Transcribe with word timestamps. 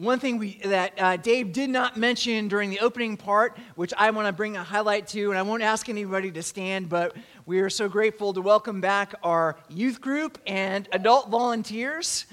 one 0.00 0.18
thing 0.18 0.38
we, 0.38 0.58
that 0.64 0.94
uh, 0.98 1.16
Dave 1.18 1.52
did 1.52 1.68
not 1.68 1.98
mention 1.98 2.48
during 2.48 2.70
the 2.70 2.80
opening 2.80 3.18
part, 3.18 3.58
which 3.74 3.92
I 3.98 4.10
want 4.10 4.26
to 4.28 4.32
bring 4.32 4.56
a 4.56 4.64
highlight 4.64 5.06
to, 5.08 5.28
and 5.28 5.38
I 5.38 5.42
won't 5.42 5.62
ask 5.62 5.90
anybody 5.90 6.30
to 6.30 6.42
stand, 6.42 6.88
but 6.88 7.14
we 7.44 7.60
are 7.60 7.68
so 7.68 7.86
grateful 7.86 8.32
to 8.32 8.40
welcome 8.40 8.80
back 8.80 9.14
our 9.22 9.58
youth 9.68 10.00
group 10.00 10.38
and 10.46 10.88
adult 10.92 11.28
volunteers. 11.28 12.24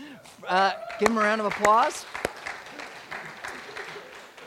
Uh, 0.47 0.71
give 0.97 1.09
them 1.09 1.17
a 1.17 1.21
round 1.21 1.41
of 1.41 1.47
applause. 1.47 2.05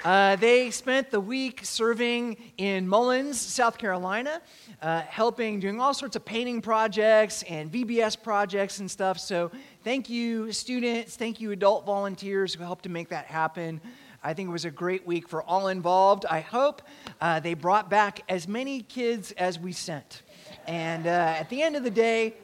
Uh, 0.02 0.34
they 0.37 0.71
spent 0.71 1.11
the 1.11 1.21
week 1.21 1.61
serving 1.62 2.39
in 2.57 2.89
Mullins, 2.89 3.39
South 3.39 3.77
Carolina, 3.77 4.41
uh, 4.80 5.02
helping, 5.02 5.61
doing 5.61 5.79
all 5.79 5.93
sorts 5.93 6.16
of 6.16 6.25
painting 6.25 6.62
projects 6.62 7.43
and 7.43 7.71
VBS 7.71 8.21
projects 8.23 8.79
and 8.79 8.91
stuff. 8.91 9.18
So, 9.18 9.50
thank 9.85 10.11
you, 10.11 10.53
students. 10.53 11.17
Thank 11.17 11.41
you, 11.41 11.53
adult 11.53 11.87
volunteers 11.87 12.55
who 12.55 12.62
helped 12.62 12.85
to 12.85 12.89
make 12.89 13.09
that 13.11 13.27
happen. 13.27 13.80
I 14.23 14.34
think 14.34 14.48
it 14.48 14.52
was 14.52 14.65
a 14.66 14.71
great 14.71 15.07
week 15.07 15.29
for 15.29 15.43
all 15.43 15.69
involved. 15.69 16.27
I 16.27 16.41
hope 16.41 16.83
uh, 17.21 17.41
they 17.41 17.55
brought 17.55 17.88
back 17.88 18.23
as 18.29 18.47
many 18.47 18.83
kids 18.83 19.33
as 19.33 19.59
we 19.59 19.73
sent. 19.73 20.23
And 20.66 21.07
uh, 21.07 21.11
at 21.11 21.48
the 21.48 21.62
end 21.62 21.77
of 21.77 21.85
the 21.85 21.91
day, 21.91 22.35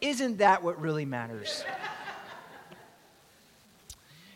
isn't 0.00 0.38
that 0.38 0.62
what 0.62 0.80
really 0.80 1.06
matters? 1.06 1.64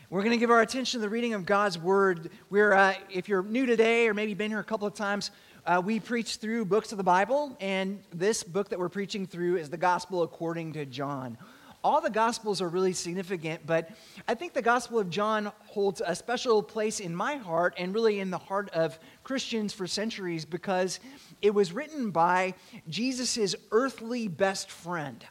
We're 0.09 0.23
going 0.23 0.33
to 0.33 0.39
give 0.39 0.51
our 0.51 0.62
attention 0.62 1.01
to 1.01 1.03
the 1.03 1.11
reading 1.11 1.34
of 1.34 1.47
God's 1.47 1.79
Word. 1.79 2.31
We're, 2.48 2.73
uh, 2.73 2.95
if 3.11 3.29
you're 3.29 3.43
new 3.43 3.67
today 3.67 4.09
or 4.09 4.15
maybe 4.15 4.34
been 4.34 4.51
here 4.51 4.59
a 4.59 4.65
couple 4.65 4.89
of 4.89 4.95
times, 4.95 5.31
uh, 5.67 5.81
we 5.84 6.01
preach 6.01 6.37
through 6.37 6.65
books 6.65 6.91
of 6.91 6.98
the 6.98 7.05
Bible, 7.05 7.57
and 7.61 8.01
this 8.12 8.43
book 8.43 8.70
that 8.70 8.79
we're 8.79 8.89
preaching 8.89 9.27
through 9.27 9.59
is 9.59 9.69
the 9.69 9.77
Gospel 9.77 10.23
according 10.23 10.73
to 10.73 10.87
John. 10.87 11.37
All 11.83 12.01
the 12.01 12.11
Gospels 12.11 12.61
are 12.61 12.69
really 12.69 12.93
significant, 12.93 13.66
but 13.66 13.91
I 14.29 14.34
think 14.34 14.52
the 14.52 14.62
Gospel 14.62 14.98
of 14.98 15.09
John 15.09 15.51
holds 15.66 16.03
a 16.05 16.15
special 16.15 16.62
place 16.62 17.01
in 17.01 17.15
my 17.15 17.37
heart 17.37 17.75
and 17.79 17.95
really 17.95 18.20
in 18.20 18.31
the 18.31 18.39
heart 18.39 18.69
of 18.70 18.98
Christians 19.25 19.73
for 19.73 19.86
centuries 19.86 20.45
because 20.45 21.01
it 21.41 21.55
was 21.55 21.73
written 21.73 22.11
by 22.11 22.55
Jesus' 22.89 23.55
earthly 23.73 24.28
best 24.28 24.70
friend. 24.70 25.25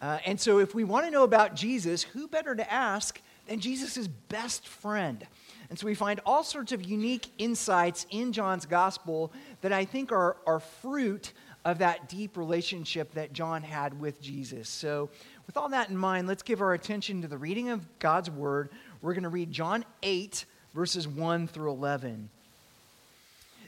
Uh, 0.00 0.18
and 0.26 0.38
so, 0.38 0.58
if 0.58 0.74
we 0.74 0.84
want 0.84 1.06
to 1.06 1.10
know 1.10 1.22
about 1.22 1.54
Jesus, 1.54 2.02
who 2.02 2.28
better 2.28 2.54
to 2.54 2.72
ask 2.72 3.20
than 3.46 3.60
Jesus' 3.60 4.08
best 4.08 4.66
friend. 4.66 5.26
And 5.70 5.78
so 5.78 5.86
we 5.86 5.94
find 5.94 6.20
all 6.26 6.44
sorts 6.44 6.72
of 6.72 6.84
unique 6.84 7.28
insights 7.38 8.06
in 8.10 8.32
John's 8.32 8.66
gospel 8.66 9.32
that 9.62 9.72
I 9.72 9.84
think 9.84 10.12
are, 10.12 10.36
are 10.46 10.60
fruit 10.60 11.32
of 11.64 11.78
that 11.78 12.08
deep 12.08 12.36
relationship 12.36 13.14
that 13.14 13.32
John 13.32 13.62
had 13.62 13.98
with 14.00 14.20
Jesus. 14.20 14.68
So, 14.68 15.10
with 15.46 15.56
all 15.56 15.68
that 15.70 15.88
in 15.88 15.96
mind, 15.96 16.28
let's 16.28 16.42
give 16.42 16.60
our 16.60 16.74
attention 16.74 17.22
to 17.22 17.28
the 17.28 17.38
reading 17.38 17.70
of 17.70 17.86
God's 17.98 18.30
word. 18.30 18.70
We're 19.00 19.14
going 19.14 19.24
to 19.24 19.28
read 19.28 19.52
John 19.52 19.84
8, 20.02 20.44
verses 20.74 21.06
1 21.06 21.48
through 21.48 21.70
11. 21.70 22.28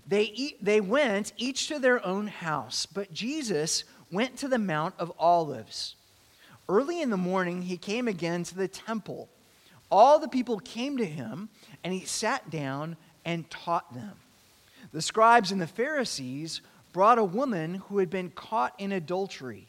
They, 0.06 0.56
they 0.61 0.81
went 0.81 1.33
each 1.36 1.69
to 1.69 1.78
their 1.78 2.05
own 2.05 2.27
house, 2.27 2.86
but 2.86 3.12
Jesus 3.12 3.84
went 4.11 4.36
to 4.39 4.48
the 4.48 4.58
Mount 4.58 4.94
of 4.98 5.12
Olives. 5.19 5.97
Early 6.69 7.00
in 7.00 7.11
the 7.11 7.16
morning, 7.16 7.62
he 7.62 7.77
came 7.77 8.09
again 8.09 8.44
to 8.44 8.55
the 8.55 8.69
temple 8.69 9.28
all 9.94 10.19
the 10.19 10.27
people 10.27 10.59
came 10.59 10.97
to 10.97 11.05
him, 11.05 11.48
and 11.84 11.92
he 11.92 12.05
sat 12.05 12.50
down 12.50 12.97
and 13.25 13.48
taught 13.48 13.94
them. 13.94 14.12
The 14.92 15.00
scribes 15.03 15.53
and 15.53 15.61
the 15.61 15.69
Pharisees 15.69 16.62
brought 16.92 17.19
a 17.19 17.25
woman 17.25 17.75
who 17.75 17.98
had 17.98 18.11
been 18.11 18.31
caught 18.31 18.75
in 18.78 18.91
adultery, 18.91 19.69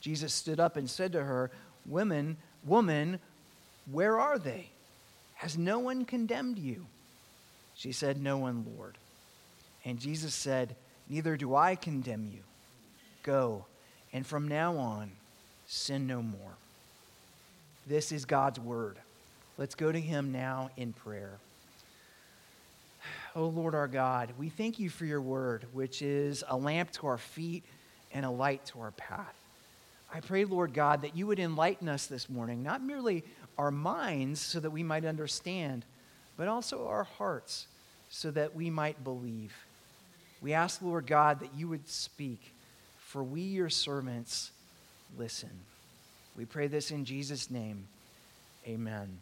Jesus 0.00 0.32
stood 0.32 0.60
up 0.60 0.76
and 0.76 0.88
said 0.88 1.12
to 1.12 1.22
her, 1.22 1.50
Women, 1.86 2.36
woman, 2.64 3.18
where 3.90 4.18
are 4.18 4.38
they? 4.38 4.68
Has 5.34 5.56
no 5.56 5.78
one 5.78 6.04
condemned 6.04 6.58
you? 6.58 6.86
She 7.74 7.92
said, 7.92 8.20
No 8.20 8.38
one, 8.38 8.66
Lord. 8.76 8.96
And 9.84 10.00
Jesus 10.00 10.34
said, 10.34 10.74
Neither 11.08 11.36
do 11.36 11.54
I 11.54 11.76
condemn 11.76 12.28
you. 12.32 12.40
Go, 13.22 13.64
and 14.12 14.26
from 14.26 14.48
now 14.48 14.76
on, 14.76 15.10
sin 15.66 16.06
no 16.06 16.22
more. 16.22 16.56
This 17.86 18.10
is 18.10 18.24
God's 18.24 18.58
word. 18.58 18.96
Let's 19.58 19.74
go 19.74 19.92
to 19.92 20.00
him 20.00 20.32
now 20.32 20.70
in 20.76 20.92
prayer. 20.92 21.38
O 23.36 23.46
Lord 23.46 23.74
our 23.74 23.86
God, 23.86 24.32
we 24.38 24.48
thank 24.48 24.78
you 24.78 24.88
for 24.90 25.04
your 25.04 25.20
word, 25.20 25.66
which 25.72 26.02
is 26.02 26.42
a 26.48 26.56
lamp 26.56 26.90
to 26.92 27.06
our 27.06 27.18
feet 27.18 27.62
and 28.12 28.24
a 28.24 28.30
light 28.30 28.64
to 28.66 28.80
our 28.80 28.92
path. 28.92 29.34
I 30.16 30.20
pray, 30.20 30.46
Lord 30.46 30.72
God, 30.72 31.02
that 31.02 31.14
you 31.14 31.26
would 31.26 31.38
enlighten 31.38 31.90
us 31.90 32.06
this 32.06 32.30
morning, 32.30 32.62
not 32.62 32.82
merely 32.82 33.22
our 33.58 33.70
minds 33.70 34.40
so 34.40 34.58
that 34.60 34.70
we 34.70 34.82
might 34.82 35.04
understand, 35.04 35.84
but 36.38 36.48
also 36.48 36.86
our 36.86 37.04
hearts 37.04 37.66
so 38.08 38.30
that 38.30 38.56
we 38.56 38.70
might 38.70 39.04
believe. 39.04 39.52
We 40.40 40.54
ask, 40.54 40.80
Lord 40.80 41.06
God, 41.06 41.40
that 41.40 41.54
you 41.54 41.68
would 41.68 41.86
speak, 41.86 42.40
for 42.96 43.22
we, 43.22 43.42
your 43.42 43.68
servants, 43.68 44.52
listen. 45.18 45.50
We 46.34 46.46
pray 46.46 46.68
this 46.68 46.90
in 46.90 47.04
Jesus' 47.04 47.50
name. 47.50 47.86
Amen 48.66 49.18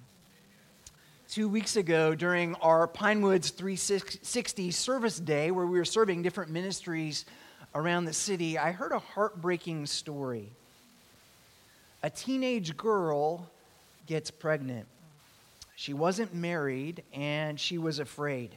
two 1.27 1.49
weeks 1.49 1.75
ago 1.75 2.15
during 2.15 2.55
our 2.57 2.87
Pinewoods 2.87 3.51
360 3.51 4.71
service 4.71 5.19
day, 5.19 5.51
where 5.51 5.67
we 5.67 5.79
were 5.79 5.85
serving 5.85 6.23
different 6.23 6.53
ministries 6.53 7.25
around 7.75 8.05
the 8.05 8.13
city, 8.13 8.57
I 8.57 8.71
heard 8.71 8.93
a 8.93 9.01
heartbreaking 9.01 9.87
story. 9.87 10.53
A 12.05 12.11
teenage 12.11 12.77
girl 12.77 13.49
gets 14.07 14.31
pregnant. 14.31 14.87
She 15.75 15.95
wasn't 15.95 16.35
married 16.35 17.03
and 17.15 17.59
she 17.59 17.79
was 17.79 17.99
afraid. 17.99 18.51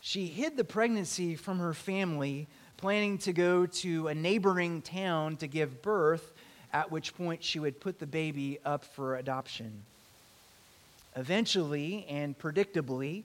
She 0.00 0.26
hid 0.26 0.56
the 0.56 0.64
pregnancy 0.64 1.36
from 1.36 1.58
her 1.58 1.74
family, 1.74 2.46
planning 2.78 3.18
to 3.18 3.34
go 3.34 3.66
to 3.66 4.08
a 4.08 4.14
neighboring 4.14 4.80
town 4.80 5.36
to 5.36 5.46
give 5.46 5.82
birth, 5.82 6.32
at 6.72 6.90
which 6.90 7.14
point 7.14 7.44
she 7.44 7.58
would 7.58 7.80
put 7.80 7.98
the 7.98 8.06
baby 8.06 8.60
up 8.64 8.82
for 8.82 9.16
adoption. 9.16 9.82
Eventually 11.16 12.06
and 12.08 12.38
predictably, 12.38 13.24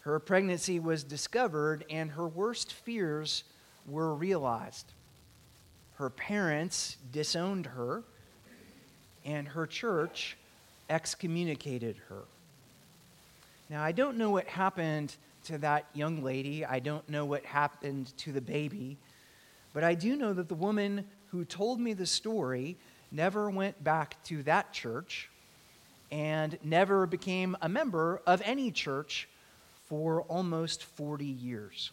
her 0.00 0.18
pregnancy 0.18 0.80
was 0.80 1.04
discovered 1.04 1.84
and 1.88 2.10
her 2.10 2.26
worst 2.26 2.72
fears 2.72 3.44
were 3.86 4.12
realized. 4.12 4.86
Her 5.94 6.10
parents 6.10 6.96
disowned 7.12 7.66
her, 7.66 8.02
and 9.24 9.48
her 9.48 9.66
church 9.66 10.36
excommunicated 10.90 11.96
her. 12.08 12.22
Now, 13.70 13.82
I 13.82 13.92
don't 13.92 14.18
know 14.18 14.30
what 14.30 14.46
happened 14.46 15.14
to 15.44 15.58
that 15.58 15.86
young 15.94 16.22
lady. 16.22 16.64
I 16.64 16.78
don't 16.78 17.08
know 17.08 17.24
what 17.24 17.44
happened 17.44 18.16
to 18.18 18.32
the 18.32 18.40
baby. 18.40 18.96
But 19.72 19.84
I 19.84 19.94
do 19.94 20.16
know 20.16 20.32
that 20.34 20.48
the 20.48 20.54
woman 20.54 21.06
who 21.30 21.44
told 21.44 21.80
me 21.80 21.94
the 21.94 22.06
story 22.06 22.76
never 23.10 23.50
went 23.50 23.82
back 23.82 24.22
to 24.24 24.42
that 24.42 24.72
church 24.72 25.28
and 26.10 26.58
never 26.62 27.06
became 27.06 27.56
a 27.62 27.68
member 27.68 28.20
of 28.26 28.42
any 28.44 28.70
church 28.70 29.28
for 29.86 30.22
almost 30.22 30.84
40 30.84 31.24
years. 31.24 31.90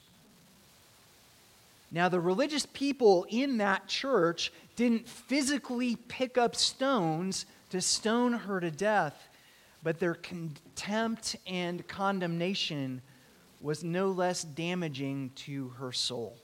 Now, 1.92 2.08
the 2.08 2.20
religious 2.20 2.66
people 2.68 3.26
in 3.30 3.58
that 3.58 3.88
church 3.88 4.52
didn't 4.76 5.08
physically 5.08 5.96
pick 5.96 6.38
up 6.38 6.56
stones 6.56 7.46
to 7.72 7.82
stone 7.82 8.34
her 8.34 8.60
to 8.60 8.70
death, 8.70 9.28
but 9.82 10.00
their 10.00 10.14
contempt 10.14 11.36
and 11.48 11.88
condemnation 11.88 13.02
was 13.62 13.84
no 13.84 14.10
less 14.10 14.44
damaging 14.44 15.32
to 15.36 15.70
her 15.80 15.92
soul. 15.92 16.38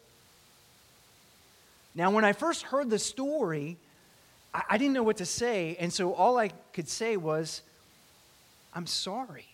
Now, 1.93 2.11
when 2.11 2.25
I 2.25 2.33
first 2.33 2.63
heard 2.63 2.89
the 2.89 2.99
story, 2.99 3.77
I, 4.53 4.63
I 4.71 4.77
didn't 4.77 4.93
know 4.93 5.03
what 5.03 5.17
to 5.17 5.25
say, 5.25 5.77
and 5.79 5.93
so 5.93 6.13
all 6.13 6.37
I 6.37 6.49
could 6.73 6.89
say 6.89 7.17
was, 7.17 7.61
I'm 8.73 8.87
sorry. 8.87 9.45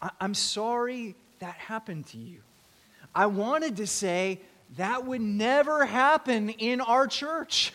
I, 0.00 0.10
I'm 0.20 0.34
sorry 0.34 1.14
that 1.38 1.54
happened 1.54 2.06
to 2.08 2.18
you. 2.18 2.40
I 3.14 3.26
wanted 3.26 3.76
to 3.76 3.86
say, 3.86 4.40
that 4.76 5.04
would 5.06 5.20
never 5.20 5.84
happen 5.84 6.48
in 6.50 6.80
our 6.80 7.06
church. 7.06 7.72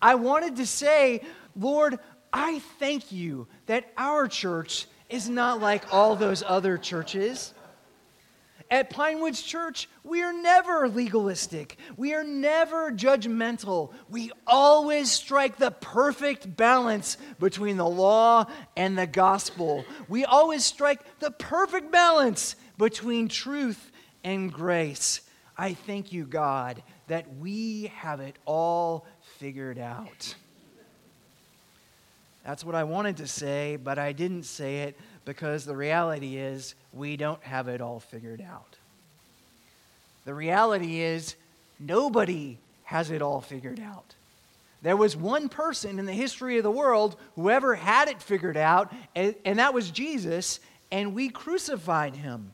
I 0.00 0.14
wanted 0.14 0.56
to 0.56 0.66
say, 0.66 1.22
Lord, 1.56 1.98
I 2.32 2.60
thank 2.78 3.10
you 3.10 3.48
that 3.66 3.92
our 3.96 4.28
church 4.28 4.86
is 5.08 5.28
not 5.28 5.60
like 5.60 5.92
all 5.92 6.14
those 6.14 6.44
other 6.46 6.78
churches. 6.78 7.52
At 8.70 8.90
Pinewoods 8.90 9.42
Church, 9.42 9.88
we 10.04 10.22
are 10.22 10.32
never 10.32 10.88
legalistic. 10.88 11.76
We 11.96 12.14
are 12.14 12.22
never 12.22 12.92
judgmental. 12.92 13.92
We 14.08 14.30
always 14.46 15.10
strike 15.10 15.56
the 15.56 15.72
perfect 15.72 16.56
balance 16.56 17.16
between 17.40 17.78
the 17.78 17.88
law 17.88 18.46
and 18.76 18.96
the 18.96 19.08
gospel. 19.08 19.84
We 20.08 20.24
always 20.24 20.64
strike 20.64 21.00
the 21.18 21.32
perfect 21.32 21.90
balance 21.90 22.54
between 22.78 23.26
truth 23.26 23.90
and 24.24 24.52
grace. 24.52 25.20
I 25.56 25.74
thank 25.74 26.12
you, 26.12 26.24
God, 26.24 26.82
that 27.08 27.26
we 27.36 27.92
have 27.96 28.20
it 28.20 28.36
all 28.46 29.06
figured 29.38 29.78
out. 29.78 30.34
That's 32.44 32.64
what 32.64 32.74
I 32.74 32.84
wanted 32.84 33.18
to 33.18 33.26
say, 33.26 33.76
but 33.76 33.98
I 33.98 34.12
didn't 34.12 34.44
say 34.44 34.80
it 34.82 34.96
because 35.24 35.64
the 35.64 35.76
reality 35.76 36.36
is 36.36 36.74
we 36.92 37.16
don't 37.16 37.42
have 37.42 37.68
it 37.68 37.80
all 37.80 38.00
figured 38.00 38.40
out. 38.40 38.76
The 40.24 40.34
reality 40.34 41.00
is 41.00 41.36
nobody 41.78 42.58
has 42.84 43.10
it 43.10 43.22
all 43.22 43.40
figured 43.40 43.80
out. 43.80 44.14
There 44.82 44.96
was 44.96 45.16
one 45.16 45.48
person 45.48 45.98
in 45.98 46.06
the 46.06 46.12
history 46.12 46.56
of 46.56 46.62
the 46.62 46.70
world 46.70 47.16
who 47.36 47.50
ever 47.50 47.74
had 47.74 48.08
it 48.08 48.22
figured 48.22 48.56
out, 48.56 48.92
and, 49.14 49.34
that 49.44 49.74
was 49.74 49.90
Jesus, 49.90 50.58
and 50.90 51.14
we 51.14 51.28
crucified 51.28 52.16
him. 52.16 52.52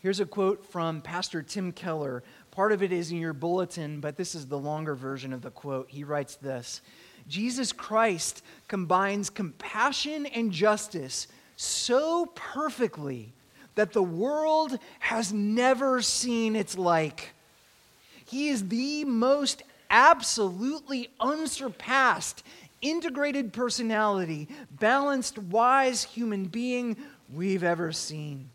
Here's 0.00 0.20
a 0.20 0.24
quote 0.24 0.64
from 0.64 1.02
Pastor 1.02 1.42
Tim 1.42 1.72
Keller. 1.72 2.22
Part 2.52 2.72
of 2.72 2.82
it 2.82 2.90
is 2.90 3.10
in 3.10 3.18
your 3.18 3.34
bulletin, 3.34 4.00
but 4.00 4.16
this 4.16 4.34
is 4.34 4.46
the 4.46 4.58
longer 4.58 4.94
version 4.94 5.34
of 5.34 5.42
the 5.42 5.50
quote. 5.50 5.90
He 5.90 6.04
writes 6.04 6.36
this 6.36 6.80
Jesus 7.28 7.70
Christ 7.70 8.42
combines 8.66 9.28
compassion 9.28 10.24
and 10.24 10.52
justice 10.52 11.28
so 11.56 12.26
perfectly 12.34 13.34
that 13.74 13.92
the 13.92 14.02
world 14.02 14.78
has 15.00 15.34
never 15.34 16.00
seen 16.00 16.56
its 16.56 16.78
like. 16.78 17.34
He 18.24 18.48
is 18.48 18.68
the 18.68 19.04
most 19.04 19.62
absolutely 19.90 21.10
unsurpassed, 21.20 22.42
integrated 22.80 23.52
personality, 23.52 24.48
balanced, 24.70 25.38
wise 25.38 26.04
human 26.04 26.46
being 26.46 26.96
we've 27.30 27.64
ever 27.64 27.92
seen. 27.92 28.48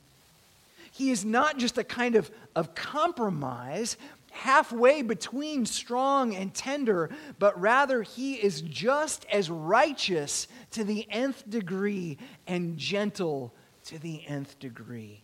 He 0.95 1.11
is 1.11 1.25
not 1.25 1.57
just 1.57 1.77
a 1.77 1.83
kind 1.83 2.15
of, 2.15 2.31
of 2.55 2.73
compromise, 2.73 3.97
halfway 4.31 5.01
between 5.01 5.65
strong 5.65 6.33
and 6.33 6.53
tender, 6.53 7.09
but 7.37 7.59
rather 7.59 8.01
he 8.01 8.35
is 8.35 8.61
just 8.61 9.25
as 9.29 9.49
righteous 9.49 10.47
to 10.71 10.85
the 10.85 11.05
nth 11.09 11.49
degree 11.49 12.17
and 12.47 12.77
gentle 12.77 13.53
to 13.87 13.99
the 13.99 14.25
nth 14.25 14.57
degree. 14.61 15.19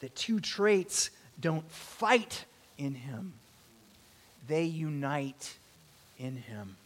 The 0.00 0.08
two 0.08 0.40
traits 0.40 1.10
don't 1.38 1.70
fight 1.70 2.46
in 2.78 2.94
him, 2.94 3.34
they 4.46 4.64
unite 4.64 5.58
in 6.18 6.36
him. 6.36 6.76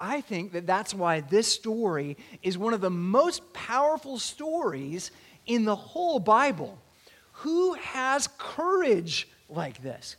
I 0.00 0.20
think 0.20 0.50
that 0.54 0.66
that's 0.66 0.92
why 0.92 1.20
this 1.20 1.46
story 1.46 2.16
is 2.42 2.58
one 2.58 2.74
of 2.74 2.80
the 2.80 2.90
most 2.90 3.52
powerful 3.52 4.18
stories 4.18 5.12
in 5.46 5.64
the 5.64 5.76
whole 5.76 6.18
Bible. 6.18 6.78
Who 7.32 7.74
has 7.74 8.28
courage 8.38 9.28
like 9.48 9.82
this? 9.82 10.16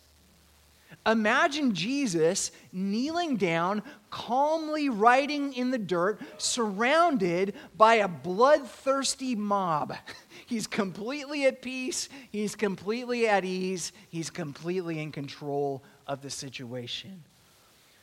Imagine 1.05 1.73
Jesus 1.73 2.51
kneeling 2.71 3.35
down, 3.35 3.83
calmly 4.09 4.87
writing 4.89 5.53
in 5.53 5.69
the 5.69 5.77
dirt, 5.77 6.21
surrounded 6.37 7.55
by 7.75 7.95
a 7.95 8.07
bloodthirsty 8.07 9.35
mob. 9.35 9.95
He's 10.45 10.67
completely 10.67 11.45
at 11.45 11.61
peace, 11.61 12.09
he's 12.31 12.53
completely 12.53 13.27
at 13.27 13.43
ease, 13.43 13.91
he's 14.09 14.29
completely 14.29 14.99
in 14.99 15.11
control 15.11 15.81
of 16.05 16.21
the 16.21 16.29
situation. 16.29 17.23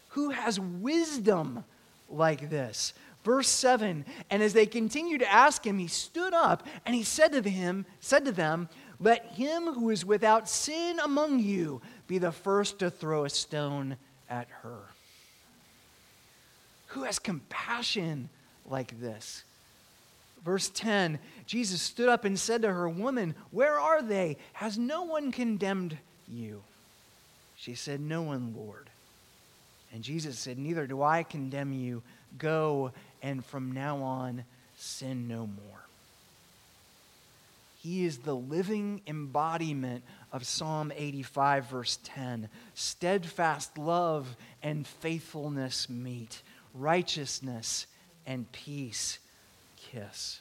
Who 0.08 0.30
has 0.30 0.58
wisdom 0.58 1.64
like 2.08 2.50
this? 2.50 2.94
Verse 3.24 3.48
7 3.48 4.04
And 4.30 4.42
as 4.42 4.52
they 4.52 4.66
continued 4.66 5.20
to 5.20 5.32
ask 5.32 5.66
him, 5.66 5.78
he 5.78 5.88
stood 5.88 6.34
up 6.34 6.66
and 6.86 6.94
he 6.94 7.02
said 7.02 7.32
to 7.32 7.48
him, 7.48 7.86
said 8.00 8.24
to 8.24 8.32
them, 8.32 8.68
Let 8.98 9.26
him 9.32 9.74
who 9.74 9.90
is 9.90 10.04
without 10.04 10.48
sin 10.48 10.98
among 11.02 11.40
you 11.40 11.80
be 12.06 12.18
the 12.18 12.32
first 12.32 12.78
to 12.78 12.90
throw 12.90 13.24
a 13.24 13.30
stone 13.30 13.96
at 14.28 14.48
her. 14.62 14.78
Who 16.88 17.04
has 17.04 17.18
compassion 17.18 18.28
like 18.68 19.00
this? 19.00 19.44
Verse 20.44 20.70
10 20.70 21.18
Jesus 21.46 21.82
stood 21.82 22.08
up 22.08 22.24
and 22.24 22.38
said 22.38 22.62
to 22.62 22.72
her, 22.72 22.88
Woman, 22.88 23.34
where 23.50 23.78
are 23.78 24.02
they? 24.02 24.38
Has 24.54 24.78
no 24.78 25.02
one 25.02 25.32
condemned 25.32 25.98
you? 26.28 26.62
She 27.56 27.74
said, 27.74 28.00
No 28.00 28.22
one, 28.22 28.54
Lord. 28.56 28.88
And 29.92 30.02
Jesus 30.02 30.38
said, 30.38 30.58
Neither 30.58 30.86
do 30.86 31.02
I 31.02 31.22
condemn 31.24 31.72
you. 31.72 32.02
Go 32.38 32.92
and 33.22 33.44
from 33.44 33.72
now 33.72 33.98
on 33.98 34.44
sin 34.76 35.28
no 35.28 35.40
more. 35.46 35.80
He 37.82 38.04
is 38.04 38.18
the 38.18 38.34
living 38.34 39.00
embodiment 39.06 40.02
of 40.32 40.46
Psalm 40.46 40.92
85, 40.94 41.64
verse 41.66 41.98
10. 42.04 42.48
Steadfast 42.74 43.78
love 43.78 44.36
and 44.62 44.86
faithfulness 44.86 45.88
meet, 45.88 46.42
righteousness 46.74 47.86
and 48.26 48.50
peace 48.52 49.18
kiss. 49.76 50.40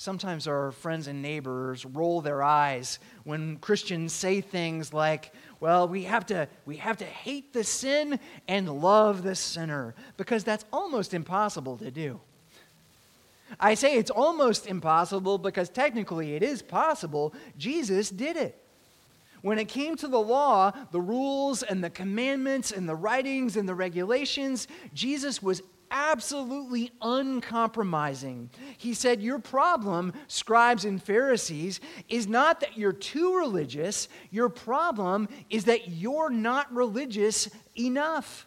Sometimes 0.00 0.48
our 0.48 0.72
friends 0.72 1.08
and 1.08 1.20
neighbors 1.20 1.84
roll 1.84 2.22
their 2.22 2.42
eyes 2.42 3.00
when 3.24 3.58
Christians 3.58 4.14
say 4.14 4.40
things 4.40 4.94
like, 4.94 5.30
well, 5.60 5.86
we 5.86 6.04
have 6.04 6.24
to, 6.28 6.48
we 6.64 6.78
have 6.78 6.96
to 6.96 7.04
hate 7.04 7.52
the 7.52 7.64
sin 7.64 8.18
and 8.48 8.80
love 8.80 9.22
the 9.22 9.34
sinner, 9.34 9.94
because 10.16 10.42
that's 10.42 10.64
almost 10.72 11.12
impossible 11.12 11.76
to 11.76 11.90
do. 11.90 12.18
I 13.60 13.74
say 13.74 13.96
it's 13.96 14.10
almost 14.10 14.66
impossible 14.66 15.36
because 15.36 15.68
technically 15.68 16.34
it 16.34 16.42
is 16.42 16.62
possible. 16.62 17.34
Jesus 17.58 18.08
did 18.08 18.38
it. 18.38 18.58
When 19.42 19.58
it 19.58 19.68
came 19.68 19.96
to 19.96 20.08
the 20.08 20.18
law, 20.18 20.72
the 20.92 21.00
rules 21.02 21.62
and 21.62 21.84
the 21.84 21.90
commandments 21.90 22.72
and 22.72 22.88
the 22.88 22.96
writings 22.96 23.54
and 23.54 23.68
the 23.68 23.74
regulations, 23.74 24.66
Jesus 24.94 25.42
was 25.42 25.60
absolutely 25.90 26.92
uncompromising. 27.02 28.50
He 28.78 28.94
said, 28.94 29.22
Your 29.22 29.38
problem, 29.38 30.12
scribes 30.28 30.84
and 30.84 31.02
Pharisees, 31.02 31.80
is 32.08 32.26
not 32.26 32.60
that 32.60 32.76
you're 32.76 32.92
too 32.92 33.36
religious, 33.36 34.08
your 34.30 34.48
problem 34.48 35.28
is 35.48 35.64
that 35.64 35.88
you're 35.88 36.30
not 36.30 36.72
religious 36.74 37.48
enough. 37.78 38.46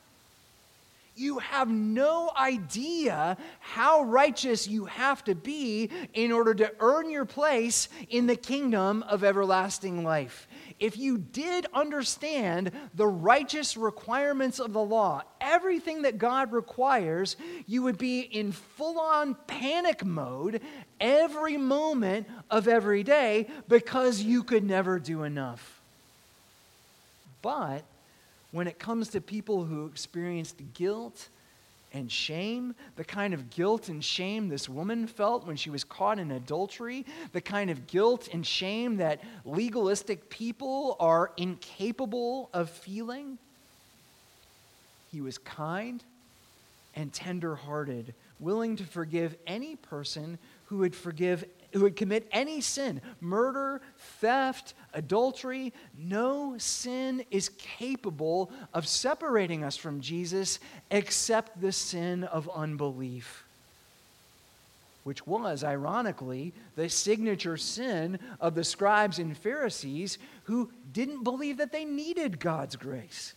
You 1.16 1.38
have 1.40 1.70
no 1.70 2.32
idea 2.36 3.38
how 3.60 4.02
righteous 4.02 4.68
you 4.68 4.86
have 4.86 5.24
to 5.26 5.36
be 5.36 5.92
in 6.16 6.32
order 6.32 6.56
to 6.56 6.74
earn 6.80 7.12
your 7.12 7.26
place 7.26 7.88
in 8.10 8.26
the 8.26 8.36
kingdom 8.36 9.04
of 9.04 9.24
everlasting 9.24 10.04
life 10.04 10.48
if 10.80 10.98
you 10.98 11.18
did 11.18 11.66
understand 11.74 12.72
the 12.94 13.08
righteous 13.08 13.78
requirements 13.78 14.60
of 14.60 14.74
the 14.74 14.84
law, 14.84 15.22
everything 15.42 16.04
that 16.04 16.18
God 16.18 16.52
requires, 16.52 17.36
you 17.68 17.84
would 17.84 17.98
be 17.98 18.22
in 18.22 18.52
full 18.52 19.00
on 19.00 19.36
panic 19.48 20.06
mode 20.06 20.62
every 21.00 21.58
moment 21.58 22.28
of 22.50 22.68
every 22.68 23.04
day 23.04 23.48
because 23.68 24.22
you 24.22 24.44
could 24.44 24.64
never 24.64 25.00
do 25.00 25.24
enough. 25.24 25.82
But 27.42 27.84
when 28.52 28.68
it 28.68 28.80
comes 28.80 29.10
to 29.10 29.22
people 29.22 29.66
who 29.66 29.86
experienced 29.86 30.62
guilt, 30.74 31.28
and 31.94 32.12
shame, 32.12 32.74
the 32.96 33.04
kind 33.04 33.34
of 33.34 33.50
guilt 33.52 33.88
and 33.88 34.04
shame 34.04 34.50
this 34.50 34.68
woman 34.68 35.06
felt 35.06 35.46
when 35.46 35.56
she 35.56 35.70
was 35.70 35.84
caught 35.84 36.18
in 36.18 36.32
adultery, 36.32 37.06
the 37.32 37.42
kind 37.42 37.70
of 37.70 37.86
guilt 37.88 38.28
and 38.34 38.46
shame 38.46 38.98
that 38.98 39.22
legalistic 39.46 40.30
people 40.30 40.98
are 41.00 41.32
incapable 41.38 42.50
of 42.54 42.70
feeling. 42.70 43.38
He 45.12 45.22
was 45.22 45.38
kind 45.38 46.04
and 46.96 47.14
tenderhearted 47.14 48.14
willing 48.40 48.76
to 48.78 48.84
forgive 48.84 49.36
any 49.46 49.76
person 49.76 50.38
who 50.66 50.80
would 50.80 50.96
forgive 50.96 51.46
who 51.74 51.82
would 51.82 51.96
commit 51.96 52.28
any 52.32 52.62
sin 52.62 53.02
murder, 53.20 53.82
theft, 54.20 54.74
adultery. 54.94 55.74
No 55.98 56.56
sin 56.58 57.26
is 57.32 57.50
capable 57.50 58.52
of 58.74 58.88
separating 58.88 59.64
us 59.64 59.76
from 59.76 60.02
Jesus 60.02 60.60
except 60.92 61.60
the 61.60 61.72
sin 61.72 62.24
of 62.24 62.50
unbelief, 62.54 63.44
which 65.04 65.26
was, 65.26 65.64
ironically, 65.64 66.54
the 66.76 66.90
signature 66.90 67.58
sin 67.58 68.20
of 68.40 68.56
the 68.56 68.64
scribes 68.64 69.20
and 69.20 69.36
Pharisees 69.36 70.20
who 70.44 70.72
didn't 70.92 71.24
believe 71.24 71.58
that 71.58 71.72
they 71.72 71.86
needed 71.86 72.40
God's 72.40 72.76
grace. 72.76 73.34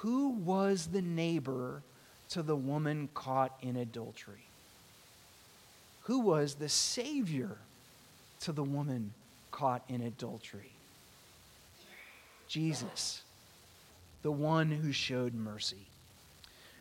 Who 0.00 0.30
was 0.30 0.86
the 0.86 1.02
neighbor 1.02 1.82
to 2.30 2.42
the 2.42 2.56
woman 2.56 3.08
caught 3.14 3.56
in 3.60 3.76
adultery? 3.76 4.47
Who 6.08 6.20
was 6.20 6.54
the 6.54 6.70
Savior 6.70 7.58
to 8.40 8.50
the 8.50 8.64
woman 8.64 9.12
caught 9.50 9.82
in 9.90 10.00
adultery? 10.00 10.72
Jesus, 12.48 13.20
the 14.22 14.32
one 14.32 14.70
who 14.70 14.90
showed 14.90 15.34
mercy. 15.34 15.86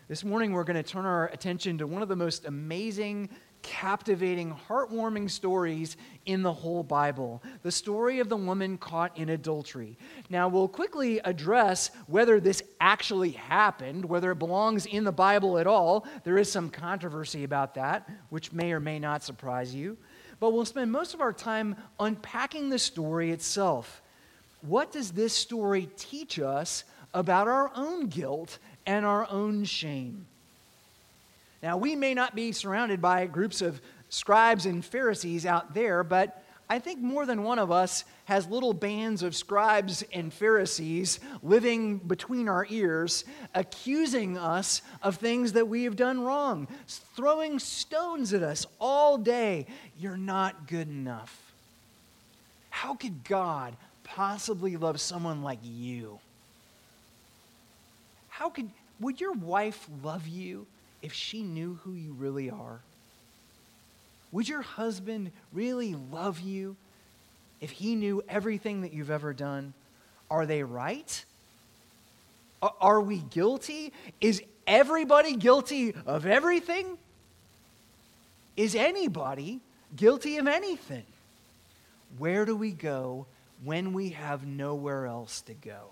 This 0.07 0.23
morning, 0.23 0.53
we're 0.53 0.63
going 0.63 0.81
to 0.81 0.89
turn 0.89 1.03
our 1.03 1.25
attention 1.27 1.79
to 1.79 1.87
one 1.87 2.01
of 2.01 2.07
the 2.07 2.15
most 2.15 2.45
amazing 2.45 3.27
captivating, 3.67 4.55
heartwarming 4.69 5.29
stories 5.29 5.97
in 6.25 6.41
the 6.41 6.53
whole 6.53 6.83
Bible 6.83 7.43
the 7.63 7.71
story 7.71 8.19
of 8.19 8.29
the 8.29 8.37
woman 8.37 8.77
caught 8.77 9.17
in 9.17 9.29
adultery. 9.29 9.97
Now, 10.29 10.47
we'll 10.47 10.69
quickly 10.69 11.19
address 11.19 11.91
whether 12.07 12.39
this 12.39 12.63
actually 12.79 13.31
happened, 13.31 14.05
whether 14.05 14.31
it 14.31 14.39
belongs 14.39 14.85
in 14.85 15.03
the 15.03 15.11
Bible 15.11 15.57
at 15.57 15.67
all. 15.67 16.07
There 16.23 16.37
is 16.37 16.49
some 16.49 16.69
controversy 16.69 17.43
about 17.43 17.75
that, 17.75 18.09
which 18.29 18.53
may 18.53 18.71
or 18.71 18.79
may 18.79 18.99
not 18.99 19.21
surprise 19.21 19.75
you. 19.75 19.97
But 20.39 20.53
we'll 20.53 20.65
spend 20.65 20.91
most 20.91 21.13
of 21.13 21.19
our 21.19 21.33
time 21.33 21.75
unpacking 21.99 22.69
the 22.69 22.79
story 22.79 23.31
itself. 23.31 24.01
What 24.61 24.93
does 24.93 25.11
this 25.11 25.33
story 25.33 25.89
teach 25.97 26.39
us 26.39 26.85
about 27.13 27.49
our 27.49 27.69
own 27.75 28.07
guilt 28.07 28.59
and 28.85 29.05
our 29.05 29.29
own 29.29 29.65
shame? 29.65 30.25
Now, 31.67 31.75
we 31.75 31.97
may 31.97 32.13
not 32.13 32.33
be 32.33 32.53
surrounded 32.53 33.01
by 33.01 33.25
groups 33.25 33.61
of 33.61 33.81
scribes 34.07 34.65
and 34.65 34.85
Pharisees 34.85 35.45
out 35.45 35.73
there, 35.73 36.01
but 36.01 36.41
I 36.69 36.79
think 36.79 37.01
more 37.01 37.25
than 37.25 37.43
one 37.43 37.59
of 37.59 37.73
us 37.73 38.05
has 38.23 38.47
little 38.47 38.71
bands 38.71 39.21
of 39.21 39.35
scribes 39.35 40.01
and 40.13 40.33
Pharisees 40.33 41.19
living 41.43 41.97
between 41.97 42.47
our 42.47 42.65
ears, 42.69 43.25
accusing 43.53 44.37
us 44.37 44.81
of 45.03 45.17
things 45.17 45.51
that 45.51 45.67
we 45.67 45.83
have 45.83 45.97
done 45.97 46.21
wrong, 46.21 46.69
throwing 46.87 47.59
stones 47.59 48.31
at 48.31 48.43
us 48.43 48.65
all 48.79 49.17
day. 49.17 49.65
You're 49.99 50.15
not 50.15 50.69
good 50.69 50.87
enough. 50.87 51.51
How 52.69 52.93
could 52.95 53.25
God 53.25 53.75
possibly 54.05 54.77
love 54.77 55.01
someone 55.01 55.43
like 55.43 55.59
you? 55.63 56.19
How 58.29 58.49
could, 58.49 58.69
would 59.01 59.19
your 59.19 59.33
wife 59.33 59.85
love 60.01 60.27
you 60.27 60.65
if 61.07 61.13
she 61.13 61.41
knew 61.41 61.79
who 61.85 61.93
you 61.93 62.11
really 62.11 62.49
are? 62.49 62.81
Would 64.33 64.49
your 64.49 64.61
husband 64.61 65.31
really 65.53 65.95
love 65.95 66.41
you 66.41 66.75
if 67.61 67.69
he 67.69 67.95
knew 67.95 68.21
everything 68.27 68.81
that 68.81 68.91
you've 68.91 69.09
ever 69.09 69.31
done? 69.31 69.73
Are 70.29 70.45
they 70.45 70.63
right? 70.63 71.23
Are 72.61 72.99
we 72.99 73.19
guilty? 73.19 73.93
Is 74.19 74.43
everybody 74.67 75.37
guilty 75.37 75.93
of 76.05 76.25
everything? 76.25 76.97
Is 78.57 78.75
anybody 78.75 79.61
guilty 79.95 80.35
of 80.39 80.47
anything? 80.47 81.05
Where 82.17 82.43
do 82.43 82.53
we 82.53 82.71
go 82.71 83.27
when 83.63 83.93
we 83.93 84.09
have 84.09 84.45
nowhere 84.45 85.05
else 85.05 85.39
to 85.43 85.53
go? 85.53 85.91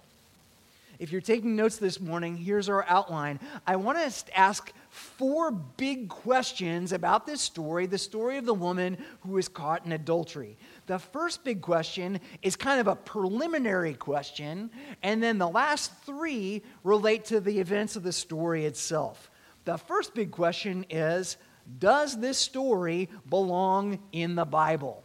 If 0.99 1.11
you're 1.11 1.21
taking 1.21 1.55
notes 1.55 1.77
this 1.77 1.99
morning, 1.99 2.37
here's 2.37 2.69
our 2.69 2.85
outline. 2.87 3.39
I 3.67 3.75
want 3.75 3.97
to 3.97 4.37
ask 4.37 4.71
four 4.89 5.51
big 5.51 6.09
questions 6.09 6.91
about 6.93 7.25
this 7.25 7.41
story 7.41 7.85
the 7.85 7.97
story 7.97 8.37
of 8.37 8.45
the 8.45 8.53
woman 8.53 8.97
who 9.21 9.31
was 9.31 9.47
caught 9.47 9.85
in 9.85 9.91
adultery. 9.91 10.57
The 10.87 10.99
first 10.99 11.43
big 11.43 11.61
question 11.61 12.19
is 12.41 12.55
kind 12.55 12.79
of 12.79 12.87
a 12.87 12.95
preliminary 12.95 13.93
question, 13.93 14.69
and 15.03 15.21
then 15.21 15.37
the 15.37 15.49
last 15.49 15.91
three 16.05 16.63
relate 16.83 17.25
to 17.25 17.39
the 17.39 17.59
events 17.59 17.95
of 17.95 18.03
the 18.03 18.13
story 18.13 18.65
itself. 18.65 19.29
The 19.65 19.77
first 19.77 20.13
big 20.13 20.31
question 20.31 20.85
is 20.89 21.37
Does 21.79 22.19
this 22.19 22.37
story 22.37 23.09
belong 23.29 23.99
in 24.11 24.35
the 24.35 24.45
Bible? 24.45 25.04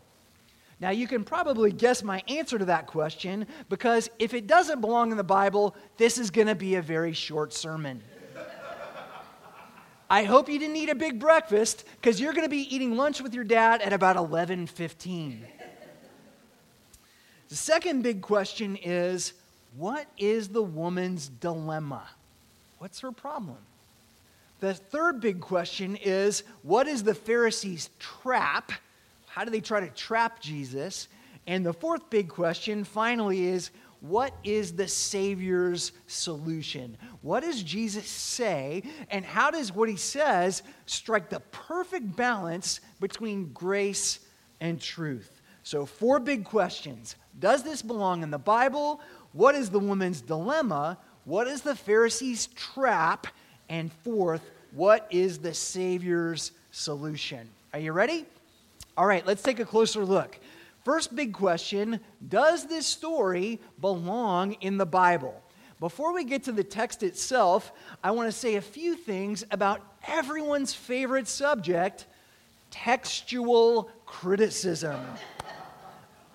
Now, 0.80 0.90
you 0.90 1.06
can 1.06 1.25
probably 1.25 1.72
guess 1.72 2.02
my 2.02 2.22
answer 2.26 2.58
to 2.58 2.64
that 2.64 2.87
question 2.87 3.46
because 3.68 4.08
if 4.18 4.32
it 4.32 4.46
doesn't 4.46 4.80
belong 4.80 5.10
in 5.10 5.18
the 5.18 5.22
Bible, 5.25 5.76
this 5.99 6.16
is 6.16 6.30
going 6.30 6.46
to 6.46 6.54
be 6.54 6.76
a 6.76 6.82
very 6.82 7.12
short 7.12 7.52
sermon. 7.52 8.02
I 10.10 10.25
hope 10.25 10.49
you 10.49 10.58
didn't 10.58 10.76
eat 10.76 10.88
a 10.88 10.94
big 10.94 11.20
breakfast 11.20 11.84
because 12.00 12.18
you're 12.18 12.32
going 12.32 12.46
to 12.46 12.50
be 12.50 12.75
eating 12.75 12.96
lunch 12.96 13.20
with 13.20 13.34
your 13.34 13.44
dad 13.44 13.82
at 13.82 13.92
about 13.92 14.16
11:15. 14.16 15.42
The 17.50 17.56
second 17.56 18.02
big 18.02 18.22
question 18.22 18.76
is 18.76 19.34
what 19.76 20.06
is 20.16 20.49
the 20.49 20.62
woman's 20.62 21.28
dilemma? 21.28 22.08
What's 22.78 23.00
her 23.00 23.12
problem? 23.12 23.58
The 24.60 24.72
third 24.72 25.20
big 25.20 25.40
question 25.40 25.96
is 25.96 26.42
what 26.62 26.88
is 26.88 27.02
the 27.02 27.14
Pharisees' 27.14 27.90
trap? 27.99 28.72
How 29.30 29.44
do 29.44 29.52
they 29.52 29.60
try 29.60 29.78
to 29.78 29.88
trap 29.90 30.40
Jesus? 30.40 31.06
And 31.46 31.64
the 31.64 31.72
fourth 31.72 32.10
big 32.10 32.28
question, 32.28 32.82
finally, 32.82 33.46
is 33.46 33.70
what 34.00 34.34
is 34.42 34.72
the 34.72 34.88
Savior's 34.88 35.92
solution? 36.08 36.96
What 37.22 37.44
does 37.44 37.62
Jesus 37.62 38.08
say? 38.08 38.82
And 39.08 39.25
how 39.25 39.52
does 39.52 39.72
what 39.72 39.88
he 39.88 39.94
says 39.94 40.64
strike 40.87 41.28
the 41.28 41.38
perfect 41.52 42.16
balance 42.16 42.80
between 42.99 43.52
grace 43.52 44.18
and 44.60 44.80
truth? 44.80 45.40
So, 45.62 45.87
four 45.87 46.18
big 46.18 46.44
questions 46.44 47.14
Does 47.38 47.62
this 47.62 47.82
belong 47.82 48.25
in 48.25 48.32
the 48.32 48.38
Bible? 48.38 49.00
What 49.32 49.54
is 49.54 49.70
the 49.70 49.78
woman's 49.78 50.22
dilemma? 50.22 50.99
What 51.25 51.46
is 51.46 51.62
the 51.62 51.76
Pharisee's 51.76 52.49
trap? 52.49 53.28
And 53.68 53.92
fourth, 54.02 54.50
what 54.72 55.06
is 55.10 55.38
the 55.38 55.54
Savior's 55.54 56.50
solution? 56.72 57.49
Are 57.72 57.78
you 57.78 57.92
ready? 57.92 58.26
All 59.00 59.07
right, 59.07 59.26
let's 59.26 59.40
take 59.40 59.61
a 59.61 59.64
closer 59.64 60.04
look. 60.04 60.38
First 60.85 61.16
big 61.16 61.33
question 61.33 62.00
Does 62.28 62.66
this 62.66 62.87
story 62.87 63.59
belong 63.80 64.52
in 64.61 64.76
the 64.76 64.85
Bible? 64.85 65.42
Before 65.78 66.12
we 66.12 66.23
get 66.23 66.42
to 66.42 66.52
the 66.52 66.62
text 66.62 67.02
itself, 67.02 67.73
I 68.04 68.11
want 68.11 68.30
to 68.30 68.38
say 68.38 68.57
a 68.57 68.61
few 68.61 68.95
things 68.95 69.42
about 69.50 69.80
everyone's 70.07 70.75
favorite 70.75 71.28
subject 71.28 72.04
textual 72.71 73.90
criticism. 74.04 75.00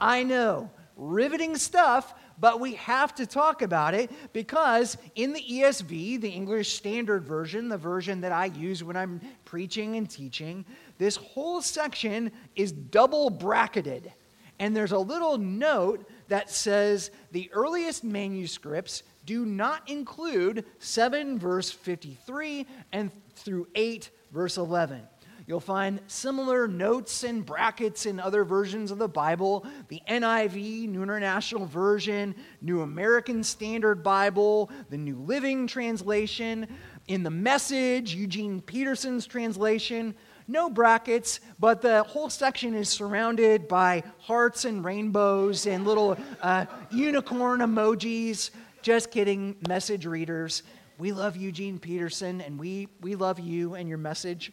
I 0.01 0.23
know, 0.23 0.71
riveting 0.97 1.57
stuff, 1.57 2.15
but 2.39 2.59
we 2.59 2.73
have 2.73 3.15
to 3.15 3.25
talk 3.25 3.61
about 3.61 3.93
it 3.93 4.11
because 4.33 4.97
in 5.15 5.33
the 5.33 5.41
ESV, 5.41 6.19
the 6.19 6.29
English 6.29 6.73
Standard 6.73 7.23
Version, 7.23 7.69
the 7.69 7.77
version 7.77 8.21
that 8.21 8.31
I 8.31 8.45
use 8.45 8.83
when 8.83 8.97
I'm 8.97 9.21
preaching 9.45 9.95
and 9.95 10.09
teaching, 10.09 10.65
this 10.97 11.15
whole 11.15 11.61
section 11.61 12.31
is 12.55 12.71
double 12.71 13.29
bracketed. 13.29 14.11
And 14.59 14.75
there's 14.75 14.93
a 14.93 14.99
little 14.99 15.37
note 15.37 16.07
that 16.29 16.49
says 16.49 17.11
the 17.31 17.49
earliest 17.51 18.03
manuscripts 18.03 19.03
do 19.25 19.45
not 19.45 19.89
include 19.89 20.65
7 20.79 21.37
verse 21.39 21.71
53 21.71 22.65
and 22.93 23.11
through 23.35 23.67
8 23.75 24.09
verse 24.31 24.57
11. 24.57 25.01
You'll 25.47 25.59
find 25.59 25.99
similar 26.07 26.67
notes 26.67 27.23
and 27.23 27.45
brackets 27.45 28.07
in 28.07 28.19
other 28.19 28.43
versions 28.43 28.89
of 28.89 28.97
the 28.97 29.07
Bible 29.07 29.65
the 29.89 30.01
NIV, 30.09 30.89
New 30.89 31.03
International 31.03 31.65
Version, 31.67 32.33
New 32.61 32.81
American 32.81 33.43
Standard 33.43 34.01
Bible, 34.01 34.71
the 34.89 34.97
New 34.97 35.17
Living 35.19 35.67
Translation. 35.67 36.67
In 37.07 37.21
the 37.21 37.29
Message, 37.29 38.15
Eugene 38.15 38.59
Peterson's 38.59 39.27
translation, 39.27 40.15
no 40.47 40.69
brackets, 40.69 41.39
but 41.59 41.81
the 41.81 42.03
whole 42.03 42.29
section 42.29 42.73
is 42.73 42.89
surrounded 42.89 43.67
by 43.67 44.03
hearts 44.19 44.65
and 44.65 44.83
rainbows 44.83 45.65
and 45.65 45.85
little 45.85 46.17
uh, 46.41 46.65
unicorn 46.91 47.59
emojis. 47.61 48.51
Just 48.81 49.11
kidding, 49.11 49.55
message 49.67 50.05
readers. 50.05 50.63
We 50.97 51.11
love 51.11 51.35
Eugene 51.35 51.79
Peterson 51.79 52.41
and 52.41 52.59
we, 52.59 52.87
we 53.01 53.15
love 53.15 53.39
you 53.39 53.75
and 53.75 53.89
your 53.89 53.97
message. 53.97 54.51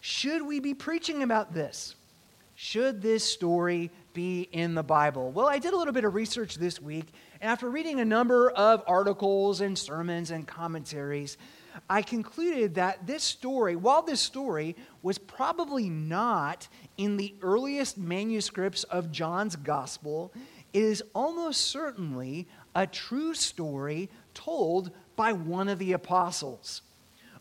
Should 0.00 0.42
we 0.42 0.60
be 0.60 0.74
preaching 0.74 1.22
about 1.22 1.54
this? 1.54 1.94
Should 2.54 3.02
this 3.02 3.22
story 3.22 3.90
be 4.14 4.48
in 4.50 4.74
the 4.74 4.82
Bible? 4.82 5.30
Well, 5.30 5.46
I 5.46 5.58
did 5.58 5.74
a 5.74 5.76
little 5.76 5.92
bit 5.92 6.04
of 6.04 6.14
research 6.14 6.54
this 6.54 6.80
week, 6.80 7.06
and 7.40 7.50
after 7.50 7.68
reading 7.68 8.00
a 8.00 8.04
number 8.04 8.50
of 8.50 8.82
articles 8.86 9.60
and 9.60 9.76
sermons 9.76 10.30
and 10.30 10.48
commentaries, 10.48 11.36
I 11.88 12.02
concluded 12.02 12.74
that 12.74 13.06
this 13.06 13.22
story, 13.22 13.76
while 13.76 14.02
this 14.02 14.20
story 14.20 14.74
was 15.02 15.18
probably 15.18 15.88
not 15.88 16.66
in 16.96 17.16
the 17.16 17.34
earliest 17.42 17.96
manuscripts 17.96 18.82
of 18.84 19.12
John's 19.12 19.54
gospel, 19.54 20.32
it 20.72 20.82
is 20.82 21.04
almost 21.14 21.60
certainly 21.60 22.48
a 22.74 22.86
true 22.86 23.34
story 23.34 24.10
told 24.34 24.90
by 25.14 25.32
one 25.32 25.68
of 25.68 25.78
the 25.78 25.92
apostles. 25.92 26.82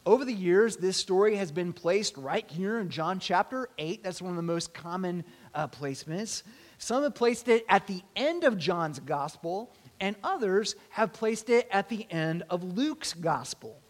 Over 0.06 0.24
the 0.24 0.34
years, 0.34 0.78
this 0.78 0.98
story 0.98 1.36
has 1.38 1.52
been 1.52 1.74
placed 1.74 2.16
right 2.16 2.50
here 2.50 2.78
in 2.78 2.90
John 2.90 3.20
chapter 3.20 3.70
8. 3.80 4.04
That's 4.04 4.22
one 4.22 4.30
of 4.30 4.38
the 4.38 4.44
most 4.44 4.72
common 4.72 5.24
uh, 5.56 5.68
placements. 5.68 6.44
Some 6.78 7.02
have 7.02 7.16
placed 7.16 7.48
it 7.48 7.66
at 7.68 7.88
the 7.88 8.04
end 8.16 8.44
of 8.44 8.60
John's 8.60 9.00
gospel, 9.00 9.74
and 10.00 10.16
others 10.24 10.76
have 10.92 11.12
placed 11.12 11.50
it 11.50 11.68
at 11.72 11.90
the 11.90 12.06
end 12.12 12.44
of 12.52 12.64
Luke's 12.64 13.14
gospel. 13.14 13.82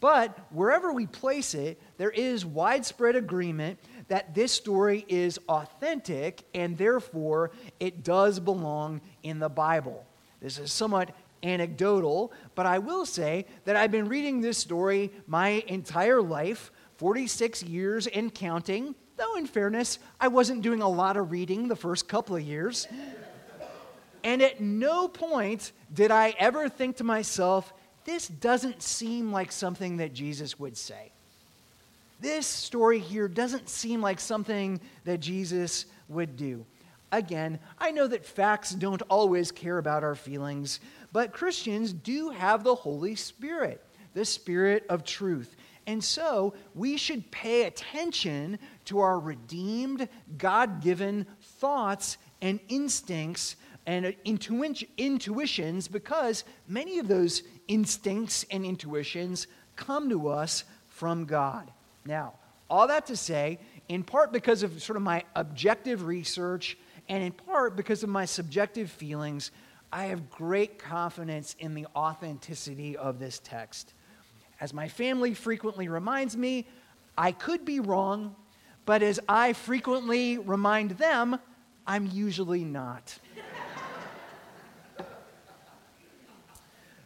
But 0.00 0.38
wherever 0.50 0.92
we 0.92 1.06
place 1.06 1.54
it, 1.54 1.80
there 1.96 2.10
is 2.10 2.46
widespread 2.46 3.16
agreement 3.16 3.78
that 4.08 4.34
this 4.34 4.52
story 4.52 5.04
is 5.08 5.38
authentic 5.48 6.44
and 6.54 6.78
therefore 6.78 7.50
it 7.80 8.04
does 8.04 8.38
belong 8.38 9.00
in 9.22 9.38
the 9.38 9.48
Bible. 9.48 10.06
This 10.40 10.58
is 10.58 10.72
somewhat 10.72 11.10
anecdotal, 11.42 12.32
but 12.54 12.66
I 12.66 12.78
will 12.78 13.06
say 13.06 13.46
that 13.64 13.76
I've 13.76 13.90
been 13.90 14.08
reading 14.08 14.40
this 14.40 14.58
story 14.58 15.10
my 15.26 15.64
entire 15.66 16.22
life 16.22 16.70
46 16.96 17.62
years 17.64 18.06
and 18.06 18.32
counting. 18.32 18.94
Though, 19.16 19.36
in 19.36 19.46
fairness, 19.46 19.98
I 20.20 20.28
wasn't 20.28 20.62
doing 20.62 20.80
a 20.80 20.88
lot 20.88 21.16
of 21.16 21.32
reading 21.32 21.66
the 21.66 21.76
first 21.76 22.08
couple 22.08 22.36
of 22.36 22.42
years. 22.42 22.86
And 24.24 24.42
at 24.42 24.60
no 24.60 25.08
point 25.08 25.72
did 25.92 26.10
I 26.10 26.34
ever 26.38 26.68
think 26.68 26.96
to 26.96 27.04
myself, 27.04 27.72
this 28.08 28.26
doesn't 28.26 28.82
seem 28.82 29.32
like 29.32 29.52
something 29.52 29.98
that 29.98 30.14
Jesus 30.14 30.58
would 30.58 30.78
say. 30.78 31.12
This 32.20 32.46
story 32.46 33.00
here 33.00 33.28
doesn't 33.28 33.68
seem 33.68 34.00
like 34.00 34.18
something 34.18 34.80
that 35.04 35.20
Jesus 35.20 35.84
would 36.08 36.34
do. 36.34 36.64
Again, 37.12 37.58
I 37.78 37.90
know 37.90 38.06
that 38.06 38.24
facts 38.24 38.70
don't 38.70 39.02
always 39.10 39.52
care 39.52 39.76
about 39.76 40.04
our 40.04 40.14
feelings, 40.14 40.80
but 41.12 41.34
Christians 41.34 41.92
do 41.92 42.30
have 42.30 42.64
the 42.64 42.74
Holy 42.74 43.14
Spirit, 43.14 43.84
the 44.14 44.24
Spirit 44.24 44.86
of 44.88 45.04
truth. 45.04 45.54
And 45.86 46.02
so 46.02 46.54
we 46.74 46.96
should 46.96 47.30
pay 47.30 47.64
attention 47.64 48.58
to 48.86 49.00
our 49.00 49.20
redeemed, 49.20 50.08
God 50.38 50.80
given 50.80 51.26
thoughts 51.42 52.16
and 52.40 52.58
instincts 52.70 53.56
and 53.88 54.14
intuitions 54.24 55.88
because 55.88 56.44
many 56.68 56.98
of 56.98 57.08
those 57.08 57.42
instincts 57.68 58.44
and 58.50 58.64
intuitions 58.64 59.46
come 59.76 60.08
to 60.10 60.28
us 60.28 60.64
from 60.88 61.24
God. 61.24 61.70
Now, 62.04 62.34
all 62.68 62.88
that 62.88 63.06
to 63.06 63.16
say, 63.16 63.58
in 63.88 64.02
part 64.02 64.32
because 64.32 64.62
of 64.62 64.82
sort 64.82 64.96
of 64.96 65.02
my 65.02 65.24
objective 65.36 66.04
research 66.04 66.76
and 67.08 67.22
in 67.22 67.32
part 67.32 67.76
because 67.76 68.02
of 68.02 68.08
my 68.08 68.24
subjective 68.24 68.90
feelings, 68.90 69.50
I 69.92 70.06
have 70.06 70.30
great 70.30 70.78
confidence 70.78 71.56
in 71.58 71.74
the 71.74 71.86
authenticity 71.96 72.96
of 72.96 73.18
this 73.18 73.40
text. 73.42 73.94
As 74.60 74.74
my 74.74 74.88
family 74.88 75.34
frequently 75.34 75.88
reminds 75.88 76.36
me, 76.36 76.66
I 77.16 77.32
could 77.32 77.64
be 77.64 77.80
wrong, 77.80 78.36
but 78.84 79.02
as 79.02 79.18
I 79.28 79.54
frequently 79.54 80.38
remind 80.38 80.92
them, 80.92 81.38
I'm 81.86 82.06
usually 82.12 82.64
not. 82.64 83.18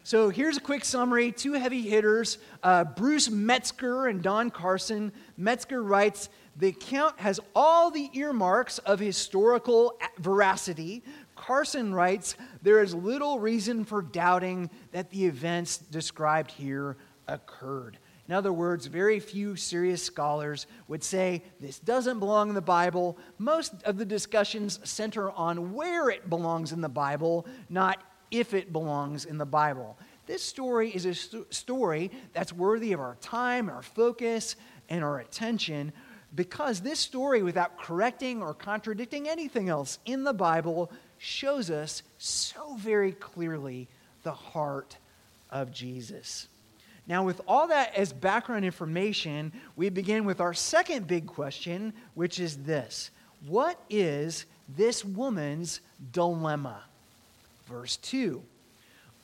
So 0.05 0.27
here's 0.27 0.57
a 0.57 0.61
quick 0.61 0.83
summary 0.83 1.31
two 1.31 1.53
heavy 1.53 1.81
hitters 1.81 2.37
uh, 2.61 2.83
Bruce 2.83 3.29
Metzger 3.29 4.07
and 4.07 4.21
Don 4.21 4.51
Carson. 4.51 5.13
Metzger 5.37 5.81
writes 5.81 6.27
The 6.57 6.67
account 6.67 7.21
has 7.21 7.39
all 7.55 7.89
the 7.89 8.09
earmarks 8.13 8.79
of 8.79 8.99
historical 8.99 9.97
veracity. 10.19 11.03
Carson 11.37 11.93
writes 11.93 12.35
There 12.61 12.83
is 12.83 12.93
little 12.93 13.39
reason 13.39 13.85
for 13.85 14.01
doubting 14.01 14.69
that 14.91 15.09
the 15.09 15.25
events 15.25 15.77
described 15.77 16.51
here 16.51 16.97
occurred. 17.29 17.97
In 18.27 18.33
other 18.33 18.51
words, 18.51 18.87
very 18.87 19.21
few 19.21 19.55
serious 19.55 20.03
scholars 20.03 20.67
would 20.89 21.03
say 21.03 21.43
this 21.61 21.79
doesn't 21.79 22.19
belong 22.19 22.49
in 22.49 22.55
the 22.55 22.61
Bible. 22.61 23.17
Most 23.37 23.73
of 23.83 23.97
the 23.97 24.05
discussions 24.05 24.81
center 24.83 25.31
on 25.31 25.73
where 25.73 26.09
it 26.09 26.29
belongs 26.29 26.73
in 26.73 26.81
the 26.81 26.89
Bible, 26.89 27.45
not 27.69 28.03
if 28.33 28.53
it 28.53 28.73
belongs 28.73 29.23
in 29.23 29.37
the 29.37 29.45
Bible. 29.45 29.97
This 30.25 30.43
story 30.43 30.89
is 30.89 31.05
a 31.05 31.13
st- 31.13 31.53
story 31.53 32.11
that's 32.33 32.51
worthy 32.51 32.91
of 32.91 32.99
our 32.99 33.15
time, 33.21 33.69
our 33.69 33.83
focus, 33.83 34.57
and 34.89 35.03
our 35.03 35.19
attention 35.19 35.93
because 36.35 36.81
this 36.81 36.99
story, 36.99 37.43
without 37.43 37.77
correcting 37.77 38.41
or 38.41 38.53
contradicting 38.53 39.29
anything 39.29 39.69
else 39.69 39.99
in 40.05 40.23
the 40.23 40.33
Bible, 40.33 40.91
shows 41.19 41.69
us 41.69 42.01
so 42.17 42.75
very 42.75 43.11
clearly 43.11 43.87
the 44.23 44.33
heart 44.33 44.97
of 45.51 45.71
Jesus. 45.71 46.47
Now, 47.05 47.23
with 47.23 47.41
all 47.47 47.67
that 47.67 47.95
as 47.95 48.13
background 48.13 48.65
information, 48.65 49.51
we 49.75 49.89
begin 49.89 50.25
with 50.25 50.41
our 50.41 50.53
second 50.53 51.05
big 51.05 51.27
question, 51.27 51.93
which 52.15 52.39
is 52.39 52.57
this 52.57 53.11
What 53.45 53.79
is 53.89 54.45
this 54.75 55.05
woman's 55.05 55.81
dilemma? 56.11 56.83
Verse 57.65 57.97
2 57.97 58.43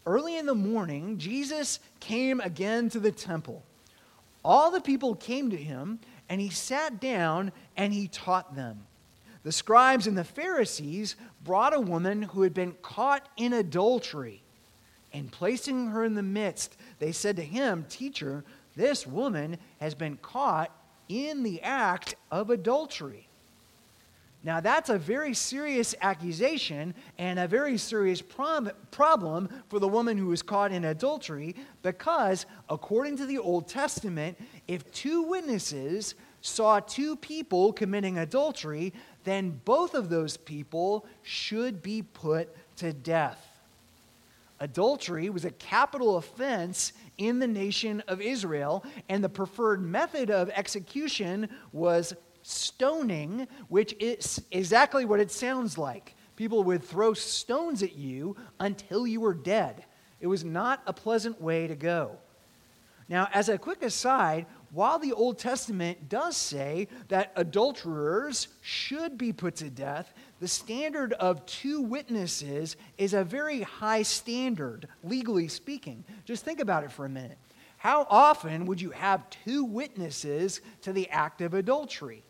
Early 0.06 0.38
in 0.38 0.46
the 0.46 0.56
morning, 0.56 1.18
Jesus 1.18 1.80
came 2.00 2.40
again 2.40 2.90
to 2.90 3.00
the 3.00 3.12
temple. 3.12 3.64
All 4.44 4.72
the 4.72 4.82
people 4.82 5.16
came 5.16 5.50
to 5.50 5.58
him, 5.58 6.00
and 6.30 6.40
he 6.40 6.50
sat 6.50 7.00
down 7.00 7.52
and 7.76 7.94
he 7.94 8.08
taught 8.08 8.56
them. 8.56 8.86
The 9.44 9.52
scribes 9.52 10.08
and 10.08 10.18
the 10.18 10.24
Pharisees 10.24 11.16
brought 11.44 11.74
a 11.74 11.80
woman 11.80 12.22
who 12.22 12.42
had 12.42 12.54
been 12.54 12.76
caught 12.82 13.28
in 13.38 13.54
adultery. 13.54 14.44
And 15.14 15.32
placing 15.32 15.88
her 15.88 16.04
in 16.04 16.16
the 16.16 16.24
midst, 16.24 16.78
they 17.00 17.12
said 17.12 17.36
to 17.38 17.44
him, 17.44 17.86
Teacher, 17.90 18.44
this 18.76 19.08
woman 19.08 19.58
has 19.80 19.96
been 19.96 20.18
caught 20.18 20.72
in 21.08 21.44
the 21.44 21.62
act 21.62 22.16
of 22.30 22.50
adultery. 22.50 23.29
Now, 24.42 24.62
that's 24.62 24.90
a 24.90 24.98
very 24.98 25.34
serious 25.34 25.94
accusation 26.02 26.94
and 27.18 27.40
a 27.40 27.48
very 27.48 27.78
serious 27.78 28.22
prob- 28.22 28.74
problem 28.90 29.50
for 29.68 29.80
the 29.80 29.88
woman 29.88 30.18
who 30.18 30.28
was 30.28 30.42
caught 30.42 30.72
in 30.72 30.86
adultery 30.86 31.56
because, 31.84 32.46
according 32.70 33.18
to 33.18 33.26
the 33.26 33.38
Old 33.38 33.68
Testament, 33.68 34.38
if 34.68 34.90
two 34.94 35.24
witnesses 35.24 36.16
saw 36.42 36.80
two 36.80 37.18
people 37.18 37.74
committing 37.74 38.18
adultery, 38.18 38.94
then 39.26 39.60
both 39.66 39.94
of 39.94 40.08
those 40.08 40.38
people 40.38 41.06
should 41.22 41.84
be 41.84 42.02
put 42.02 42.56
to 42.78 42.94
death. 42.94 43.46
Adultery 44.62 45.30
was 45.30 45.44
a 45.44 45.52
capital 45.52 46.18
offense 46.18 46.94
in 47.18 47.40
the 47.40 47.48
nation 47.48 48.02
of 48.08 48.22
Israel, 48.22 48.86
and 49.10 49.22
the 49.22 49.30
preferred 49.30 49.82
method 49.82 50.32
of 50.32 50.50
execution 50.50 51.50
was 51.74 52.14
stoning, 52.50 53.48
which 53.68 53.96
is 54.00 54.42
exactly 54.52 55.06
what 55.06 55.20
it 55.20 55.32
sounds 55.32 55.78
like. 55.78 56.16
People 56.36 56.64
would 56.64 56.84
throw 56.84 57.14
stones 57.14 57.84
at 57.84 57.96
you 57.96 58.36
until 58.60 59.06
you 59.06 59.22
were 59.22 59.34
dead. 59.34 59.86
It 60.20 60.28
was 60.28 60.44
not 60.44 60.82
a 60.88 60.94
pleasant 60.94 61.42
way 61.42 61.68
to 61.68 61.76
go. 61.76 62.18
Now, 63.10 63.28
as 63.34 63.50
a 63.50 63.58
quick 63.58 63.82
aside, 63.82 64.46
while 64.72 65.00
the 65.00 65.14
Old 65.14 65.40
Testament 65.40 66.10
does 66.10 66.38
say 66.38 66.88
that 67.08 67.32
adulterers 67.36 68.50
should 68.62 69.18
be 69.18 69.34
put 69.34 69.56
to 69.56 69.70
death, 69.70 70.14
the 70.40 70.48
standard 70.48 71.14
of 71.14 71.46
two 71.48 71.82
witnesses 71.82 72.78
is 73.00 73.16
a 73.16 73.24
very 73.24 73.62
high 73.62 74.04
standard, 74.04 74.88
legally 75.04 75.48
speaking. 75.48 76.04
Just 76.24 76.46
think 76.46 76.60
about 76.60 76.84
it 76.84 76.92
for 76.92 77.06
a 77.06 77.10
minute. 77.10 77.40
How 77.78 78.06
often 78.10 78.66
would 78.66 78.80
you 78.80 78.92
have 78.92 79.30
two 79.30 79.64
witnesses 79.64 80.62
to 80.82 80.94
the 80.94 81.10
act 81.10 81.42
of 81.42 81.56
adultery? 81.56 82.24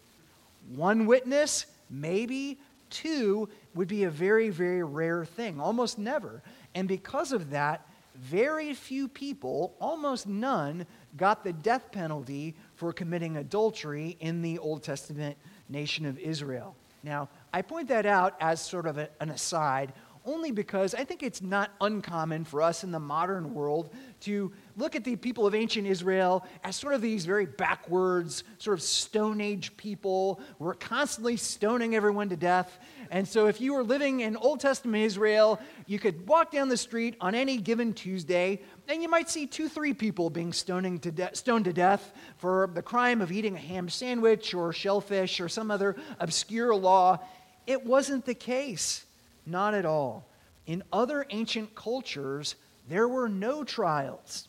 One 0.75 1.05
witness, 1.05 1.65
maybe 1.89 2.60
two, 2.89 3.49
would 3.75 3.88
be 3.88 4.03
a 4.03 4.10
very, 4.10 4.49
very 4.49 4.84
rare 4.84 5.25
thing, 5.25 5.60
almost 5.60 5.97
never. 5.97 6.41
And 6.75 6.88
because 6.88 7.32
of 7.32 7.49
that, 7.51 7.88
very 8.15 8.73
few 8.73 9.08
people, 9.08 9.75
almost 9.79 10.27
none, 10.27 10.86
got 11.17 11.43
the 11.43 11.53
death 11.53 11.91
penalty 11.91 12.55
for 12.75 12.91
committing 12.91 13.38
adultery 13.38 14.17
in 14.19 14.41
the 14.41 14.60
Old 14.60 14.84
Testament 14.84 15.38
nation 15.69 16.05
of 16.05 16.19
Israel. 16.19 16.75
Now, 17.03 17.29
I 17.53 17.62
point 17.62 17.88
that 17.88 18.05
out 18.05 18.36
as 18.41 18.62
sort 18.62 18.86
of 18.86 18.97
a, 18.97 19.10
an 19.21 19.29
aside 19.29 19.93
only 20.25 20.51
because 20.51 20.93
I 20.93 21.03
think 21.03 21.23
it's 21.23 21.41
not 21.41 21.71
uncommon 21.82 22.45
for 22.45 22.62
us 22.62 22.84
in 22.84 22.91
the 22.91 22.99
modern 22.99 23.53
world 23.53 23.93
to 24.21 24.51
look 24.75 24.95
at 24.95 25.03
the 25.03 25.15
people 25.15 25.47
of 25.47 25.55
ancient 25.55 25.88
Israel 25.88 26.45
as 26.63 26.75
sort 26.75 26.93
of 26.93 27.01
these 27.01 27.25
very 27.25 27.45
backwards, 27.45 28.43
sort 28.58 28.77
of 28.77 28.82
Stone 28.82 29.41
Age 29.41 29.75
people 29.77 30.41
who 30.58 30.67
are 30.67 30.73
constantly 30.73 31.38
stoning 31.38 31.95
everyone 31.95 32.29
to 32.29 32.36
death. 32.36 32.79
And 33.12 33.27
so, 33.27 33.47
if 33.47 33.60
you 33.60 33.73
were 33.73 33.84
living 33.84 34.19
in 34.19 34.36
Old 34.38 34.60
Testament 34.60 35.03
Israel, 35.03 35.60
you 35.88 35.99
could 35.99 36.27
walk 36.27 36.51
down 36.51 36.69
the 36.69 36.77
street 36.77 37.15
on 37.21 37.34
any 37.34 37.58
given 37.58 37.93
Tuesday, 37.93 38.62
and 38.88 39.01
you 39.01 39.10
might 39.10 39.29
see 39.29 39.47
two, 39.47 39.67
three 39.69 39.93
people 39.93 40.29
being 40.29 40.53
stoning 40.53 40.99
to 40.99 41.12
de- 41.12 41.36
stoned 41.36 41.65
to 41.65 41.73
death 41.73 42.12
for 42.38 42.69
the 42.73 42.82
crime 42.82 43.21
of 43.21 43.32
eating 43.32 43.55
a 43.55 43.60
ham 43.60 43.89
sandwich 43.89 44.53
or 44.53 44.73
shellfish 44.73 45.39
or 45.39 45.49
some 45.49 45.71
other 45.71 45.95
obscure 46.19 46.75
law. 46.75 47.19
It 47.65 47.86
wasn't 47.86 48.25
the 48.25 48.36
case. 48.36 49.05
Not 49.50 49.74
at 49.74 49.86
all. 49.86 50.26
In 50.68 50.84
other 50.94 51.26
ancient 51.32 51.74
cultures, 51.74 52.56
there 52.88 53.08
were 53.08 53.28
no 53.28 53.64
trials. 53.64 54.48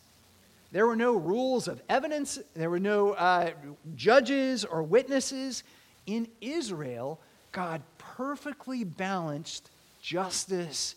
There 0.73 0.87
were 0.87 0.97
no 0.97 1.15
rules 1.15 1.67
of 1.67 1.83
evidence. 1.89 2.39
There 2.55 2.71
were 2.71 2.79
no 2.79 3.13
uh, 3.13 3.51
judges 3.97 4.65
or 4.65 4.83
witnesses. 4.83 5.65
In 6.07 6.29
Israel, 6.41 7.19
God 7.53 7.83
perfectly 7.99 8.85
balanced 8.85 9.71
justice 10.03 10.95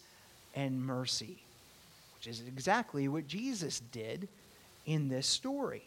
and 0.56 0.86
mercy, 0.86 1.38
which 2.18 2.28
is 2.28 2.42
exactly 2.48 3.08
what 3.08 3.28
Jesus 3.28 3.82
did 3.92 4.28
in 4.86 5.08
this 5.08 5.28
story. 5.28 5.84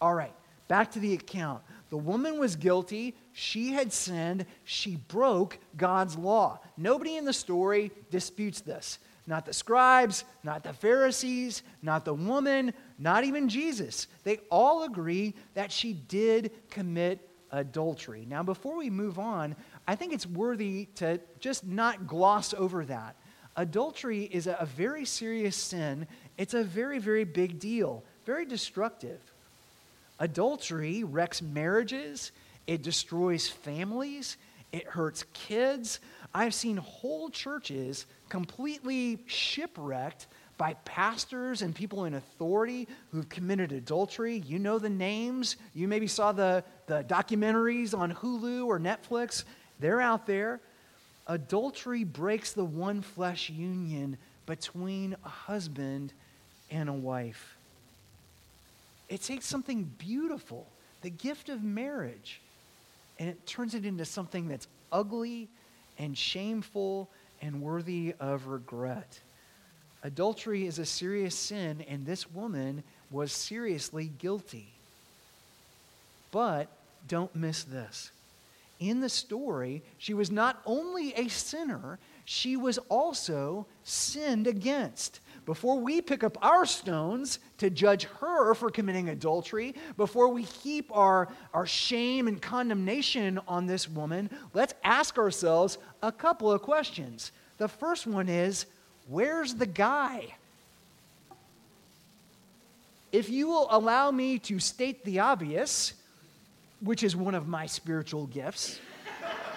All 0.00 0.14
right, 0.14 0.34
back 0.70 0.92
to 0.92 1.00
the 1.00 1.14
account. 1.14 1.64
The 1.88 1.96
woman 1.96 2.38
was 2.38 2.54
guilty. 2.54 3.16
She 3.32 3.72
had 3.72 3.92
sinned. 3.92 4.46
She 4.62 4.94
broke 4.94 5.58
God's 5.76 6.16
law. 6.16 6.60
Nobody 6.76 7.16
in 7.16 7.24
the 7.24 7.32
story 7.32 7.90
disputes 8.12 8.60
this. 8.60 9.00
Not 9.26 9.46
the 9.46 9.52
scribes, 9.52 10.22
not 10.44 10.62
the 10.62 10.72
Pharisees, 10.72 11.64
not 11.82 12.04
the 12.04 12.14
woman, 12.14 12.72
not 13.00 13.24
even 13.24 13.48
Jesus. 13.48 14.06
They 14.22 14.38
all 14.48 14.84
agree 14.84 15.34
that 15.54 15.72
she 15.72 15.92
did 15.92 16.52
commit 16.70 17.28
adultery. 17.50 18.24
Now, 18.28 18.44
before 18.44 18.76
we 18.76 18.90
move 18.90 19.18
on, 19.18 19.56
I 19.88 19.96
think 19.96 20.12
it's 20.12 20.26
worthy 20.26 20.86
to 20.96 21.20
just 21.40 21.66
not 21.66 22.06
gloss 22.06 22.54
over 22.54 22.84
that. 22.84 23.16
Adultery 23.56 24.22
is 24.22 24.46
a, 24.46 24.68
very 24.76 25.04
serious 25.04 25.56
sin, 25.56 26.06
it's 26.38 26.54
a 26.54 26.62
very, 26.62 27.00
very 27.00 27.24
big 27.24 27.58
deal, 27.58 28.04
very 28.24 28.46
destructive. 28.46 29.29
Adultery 30.20 31.02
wrecks 31.02 31.40
marriages, 31.40 32.30
it 32.66 32.82
destroys 32.82 33.48
families, 33.48 34.36
it 34.70 34.86
hurts 34.86 35.24
kids. 35.32 35.98
I've 36.34 36.54
seen 36.54 36.76
whole 36.76 37.30
churches 37.30 38.06
completely 38.28 39.18
shipwrecked 39.26 40.28
by 40.58 40.74
pastors 40.84 41.62
and 41.62 41.74
people 41.74 42.04
in 42.04 42.14
authority 42.14 42.86
who've 43.10 43.28
committed 43.30 43.72
adultery. 43.72 44.36
You 44.46 44.58
know 44.58 44.78
the 44.78 44.90
names. 44.90 45.56
You 45.74 45.88
maybe 45.88 46.06
saw 46.06 46.32
the, 46.32 46.62
the 46.86 47.02
documentaries 47.02 47.98
on 47.98 48.12
Hulu 48.12 48.66
or 48.66 48.78
Netflix. 48.78 49.44
They're 49.80 50.02
out 50.02 50.26
there. 50.26 50.60
Adultery 51.26 52.04
breaks 52.04 52.52
the 52.52 52.64
one 52.64 53.00
flesh 53.00 53.48
union 53.48 54.18
between 54.44 55.16
a 55.24 55.28
husband 55.28 56.12
and 56.70 56.88
a 56.88 56.92
wife. 56.92 57.56
It 59.10 59.20
takes 59.22 59.44
something 59.44 59.90
beautiful, 59.98 60.66
the 61.02 61.10
gift 61.10 61.48
of 61.48 61.62
marriage, 61.62 62.40
and 63.18 63.28
it 63.28 63.44
turns 63.44 63.74
it 63.74 63.84
into 63.84 64.04
something 64.04 64.48
that's 64.48 64.68
ugly 64.92 65.48
and 65.98 66.16
shameful 66.16 67.10
and 67.42 67.60
worthy 67.60 68.14
of 68.20 68.46
regret. 68.46 69.20
Adultery 70.02 70.64
is 70.66 70.78
a 70.78 70.86
serious 70.86 71.34
sin, 71.34 71.84
and 71.88 72.06
this 72.06 72.30
woman 72.30 72.84
was 73.10 73.32
seriously 73.32 74.10
guilty. 74.18 74.68
But 76.30 76.68
don't 77.08 77.34
miss 77.34 77.64
this. 77.64 78.12
In 78.78 79.00
the 79.00 79.08
story, 79.08 79.82
she 79.98 80.14
was 80.14 80.30
not 80.30 80.62
only 80.64 81.12
a 81.14 81.28
sinner, 81.28 81.98
she 82.24 82.56
was 82.56 82.78
also 82.88 83.66
sinned 83.84 84.46
against 84.46 85.20
before 85.46 85.78
we 85.78 86.00
pick 86.00 86.22
up 86.22 86.36
our 86.42 86.66
stones 86.66 87.38
to 87.58 87.70
judge 87.70 88.04
her 88.20 88.54
for 88.54 88.70
committing 88.70 89.08
adultery, 89.08 89.74
before 89.96 90.28
we 90.28 90.42
heap 90.42 90.90
our, 90.92 91.28
our 91.54 91.66
shame 91.66 92.28
and 92.28 92.40
condemnation 92.40 93.40
on 93.48 93.66
this 93.66 93.88
woman, 93.88 94.30
let's 94.54 94.74
ask 94.84 95.18
ourselves 95.18 95.78
a 96.02 96.12
couple 96.12 96.50
of 96.50 96.62
questions. 96.62 97.32
The 97.58 97.68
first 97.68 98.06
one 98.06 98.28
is 98.28 98.66
where's 99.08 99.54
the 99.54 99.66
guy? 99.66 100.34
If 103.12 103.28
you 103.28 103.48
will 103.48 103.66
allow 103.70 104.10
me 104.10 104.38
to 104.40 104.60
state 104.60 105.04
the 105.04 105.18
obvious, 105.18 105.94
which 106.80 107.02
is 107.02 107.16
one 107.16 107.34
of 107.34 107.48
my 107.48 107.66
spiritual 107.66 108.26
gifts, 108.28 108.78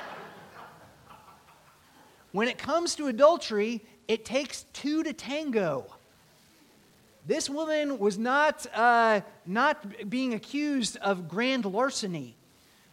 when 2.31 2.47
it 2.47 2.57
comes 2.57 2.95
to 2.95 3.07
adultery, 3.07 3.81
it 4.07 4.25
takes 4.25 4.65
two 4.73 5.03
to 5.03 5.13
tango. 5.13 5.85
This 7.25 7.49
woman 7.49 7.99
was 7.99 8.17
not, 8.17 8.65
uh, 8.75 9.21
not 9.45 10.09
being 10.09 10.33
accused 10.33 10.97
of 10.97 11.29
grand 11.29 11.65
larceny. 11.65 12.35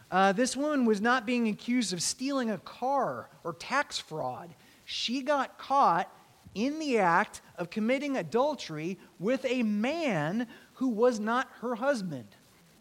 Uh, 0.09 0.31
this 0.31 0.55
woman 0.55 0.85
was 0.85 1.01
not 1.01 1.25
being 1.25 1.47
accused 1.47 1.93
of 1.93 2.01
stealing 2.01 2.49
a 2.49 2.57
car 2.59 3.27
or 3.43 3.53
tax 3.53 3.97
fraud. 3.97 4.49
She 4.85 5.21
got 5.21 5.57
caught 5.57 6.09
in 6.53 6.79
the 6.79 6.99
act 6.99 7.41
of 7.57 7.69
committing 7.69 8.17
adultery 8.17 8.97
with 9.19 9.45
a 9.45 9.63
man 9.63 10.47
who 10.75 10.89
was 10.89 11.19
not 11.19 11.47
her 11.61 11.75
husband. 11.75 12.27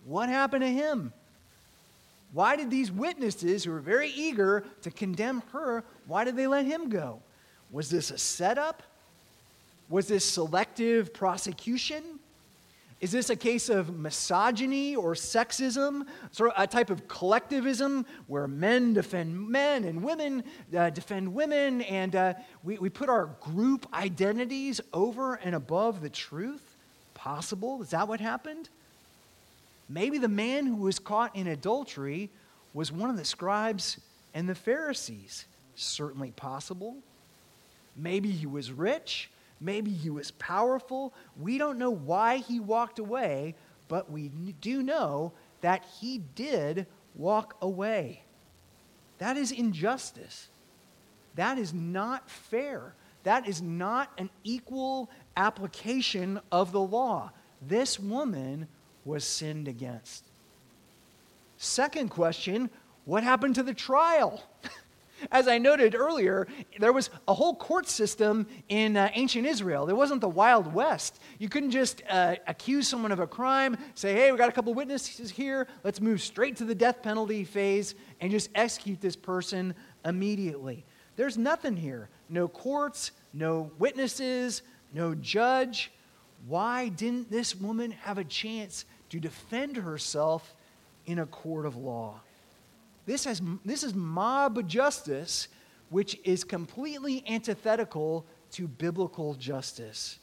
What 0.05 0.29
happened 0.29 0.63
to 0.63 0.71
him? 0.71 1.13
Why 2.33 2.57
did 2.57 2.71
these 2.71 2.93
witnesses, 2.93 3.65
who 3.65 3.73
were 3.73 3.81
very 3.81 4.11
eager 4.11 4.65
to 4.83 4.91
condemn 4.91 5.43
her, 5.53 5.85
why 6.07 6.25
did 6.25 6.37
they 6.37 6.47
let 6.47 6.65
him 6.65 6.89
go? 6.89 7.21
Was 7.73 7.91
this 7.91 8.11
a 8.11 8.19
setup? 8.19 8.83
Was 9.89 10.09
this 10.09 10.25
selective 10.25 11.13
prosecution? 11.13 12.03
Is 13.01 13.13
this 13.13 13.31
a 13.31 13.37
case 13.37 13.71
of 13.71 13.97
misogyny 13.97 14.95
or 14.95 15.15
sexism, 15.15 16.07
sort 16.33 16.53
of 16.53 16.63
a 16.63 16.67
type 16.67 16.91
of 16.91 17.09
collectivism 17.09 18.05
where 18.27 18.47
men 18.47 18.93
defend 18.93 19.49
men 19.49 19.85
and 19.85 20.03
women 20.03 20.45
uh, 20.77 20.91
defend 20.91 21.33
women, 21.33 21.81
and 21.83 22.15
uh, 22.15 22.35
we, 22.63 22.77
we 22.77 22.91
put 22.91 23.09
our 23.09 23.27
group 23.41 23.87
identities 23.95 24.83
over 24.93 25.37
and 25.37 25.55
above 25.55 26.03
the 26.03 26.11
truth? 26.11 26.77
Possible? 27.15 27.81
Is 27.83 27.91
that 27.91 28.07
what 28.07 28.21
happened? 28.21 28.69
Maybe 29.89 30.19
the 30.19 30.29
man 30.29 30.67
who 30.67 30.77
was 30.77 30.99
caught 30.99 31.35
in 31.35 31.47
adultery 31.47 32.29
was 32.75 32.93
one 32.93 33.09
of 33.09 33.17
the 33.17 33.25
scribes 33.25 33.99
and 34.35 34.47
the 34.47 34.55
Pharisees. 34.55 35.47
Certainly 35.75 36.33
possible. 36.33 36.97
Maybe 37.97 38.31
he 38.31 38.47
was 38.47 38.73
rich. 38.73 39.31
Maybe 39.61 39.91
he 39.91 40.11
was 40.11 40.31
powerful. 40.33 41.13
We 41.39 41.59
don't 41.59 41.79
know 41.79 41.91
why 41.91 42.39
he 42.39 42.61
walked 42.61 42.99
away, 42.99 43.55
but 43.89 44.11
we 44.11 44.29
do 44.61 44.83
know 44.83 45.33
that 45.61 45.85
he 46.01 46.23
did 46.35 46.87
walk 47.15 47.57
away. 47.61 48.23
That 49.19 49.37
is 49.37 49.53
injustice. 49.53 50.49
That 51.35 51.59
is 51.59 51.75
not 51.75 52.31
fair. 52.31 52.95
That 53.25 53.47
is 53.47 53.61
not 53.61 54.11
an 54.17 54.31
equal 54.45 55.11
application 55.37 56.41
of 56.51 56.73
the 56.73 56.81
law. 56.81 57.31
This 57.61 58.01
woman 58.01 58.67
was 59.05 59.25
sinned 59.25 59.69
against. 59.69 60.25
Second 61.59 62.09
question 62.09 62.71
what 63.05 63.23
happened 63.23 63.57
to 63.57 63.63
the 63.63 63.75
trial? 63.75 64.43
As 65.31 65.49
I 65.49 65.59
noted 65.59 65.95
earlier, 65.95 66.47
there 66.79 66.93
was 66.93 67.11
a 67.29 67.35
whole 67.35 67.55
court 67.55 67.89
system 67.89 68.47
in 68.69 68.97
uh, 68.97 69.11
ancient 69.15 69.47
Israel. 69.47 69.87
There 69.87 69.97
wasn't 69.97 70.21
the 70.21 70.29
Wild 70.29 70.73
West. 70.73 71.21
You 71.39 71.49
couldn't 71.49 71.71
just 71.71 72.03
uh, 72.09 72.37
accuse 72.47 72.89
someone 72.89 73.13
of 73.13 73.21
a 73.21 73.27
crime, 73.27 73.77
say, 73.95 74.15
hey, 74.15 74.33
we 74.33 74.39
got 74.39 74.49
a 74.49 74.53
couple 74.53 74.73
witnesses 74.75 75.31
here, 75.31 75.67
let's 75.85 76.01
move 76.01 76.21
straight 76.21 76.57
to 76.57 76.65
the 76.65 76.75
death 76.75 77.03
penalty 77.03 77.45
phase 77.45 77.95
and 78.21 78.31
just 78.31 78.51
execute 78.55 79.01
this 79.01 79.17
person 79.17 79.75
immediately. 80.05 80.85
There's 81.17 81.37
nothing 81.37 81.77
here 81.77 82.09
no 82.29 82.47
courts, 82.49 83.11
no 83.33 83.71
witnesses, 83.79 84.63
no 84.95 85.15
judge. 85.15 85.91
Why 86.47 86.89
didn't 86.89 87.31
this 87.31 87.55
woman 87.55 87.91
have 87.91 88.19
a 88.19 88.25
chance 88.25 88.85
to 89.11 89.21
defend 89.21 89.77
herself 89.77 90.55
in 91.07 91.19
a 91.19 91.27
court 91.27 91.67
of 91.67 91.77
law? 91.77 92.21
This, 93.07 93.25
has, 93.25 93.43
this 93.65 93.83
is 93.83 93.95
mob 93.95 94.69
justice, 94.69 95.49
which 95.89 96.19
is 96.25 96.45
completely 96.45 97.25
antithetical 97.29 98.27
to 98.53 98.69
biblical 98.69 99.35
justice. 99.35 100.19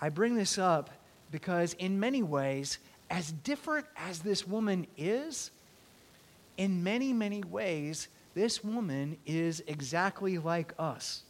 I 0.00 0.08
bring 0.08 0.34
this 0.34 0.58
up 0.58 0.90
because, 1.30 1.74
in 1.74 2.00
many 2.00 2.22
ways, 2.22 2.78
as 3.10 3.30
different 3.30 3.86
as 3.96 4.20
this 4.20 4.46
woman 4.46 4.86
is, 4.96 5.50
in 6.56 6.82
many, 6.82 7.12
many 7.12 7.42
ways, 7.42 8.08
this 8.34 8.64
woman 8.64 9.16
is 9.26 9.62
exactly 9.66 10.38
like 10.38 10.72
us. 10.78 11.22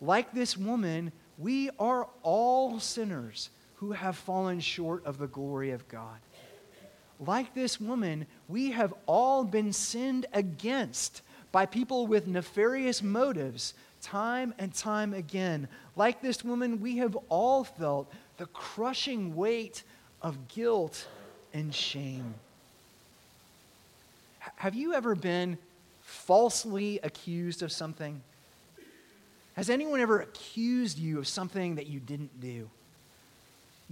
Like 0.00 0.32
this 0.32 0.56
woman, 0.56 1.12
we 1.38 1.70
are 1.78 2.08
all 2.22 2.80
sinners 2.80 3.50
who 3.76 3.92
have 3.92 4.16
fallen 4.16 4.60
short 4.60 5.04
of 5.06 5.18
the 5.18 5.26
glory 5.26 5.70
of 5.70 5.86
God. 5.88 6.18
Like 7.20 7.54
this 7.54 7.80
woman, 7.80 8.26
we 8.48 8.72
have 8.72 8.92
all 9.06 9.44
been 9.44 9.72
sinned 9.72 10.26
against 10.32 11.22
by 11.52 11.66
people 11.66 12.06
with 12.06 12.26
nefarious 12.26 13.02
motives 13.02 13.74
time 14.02 14.52
and 14.58 14.74
time 14.74 15.14
again. 15.14 15.68
Like 15.96 16.20
this 16.20 16.44
woman, 16.44 16.80
we 16.80 16.96
have 16.98 17.16
all 17.28 17.64
felt 17.64 18.12
the 18.36 18.46
crushing 18.46 19.36
weight 19.36 19.82
of 20.20 20.48
guilt 20.48 21.06
and 21.54 21.74
shame. 21.74 22.34
Have 24.56 24.74
you 24.74 24.94
ever 24.94 25.14
been 25.14 25.58
falsely 26.02 26.98
accused 27.02 27.62
of 27.62 27.70
something? 27.70 28.20
Has 29.54 29.70
anyone 29.70 30.00
ever 30.00 30.20
accused 30.20 30.98
you 30.98 31.18
of 31.18 31.28
something 31.28 31.76
that 31.76 31.86
you 31.86 32.00
didn't 32.00 32.40
do? 32.40 32.68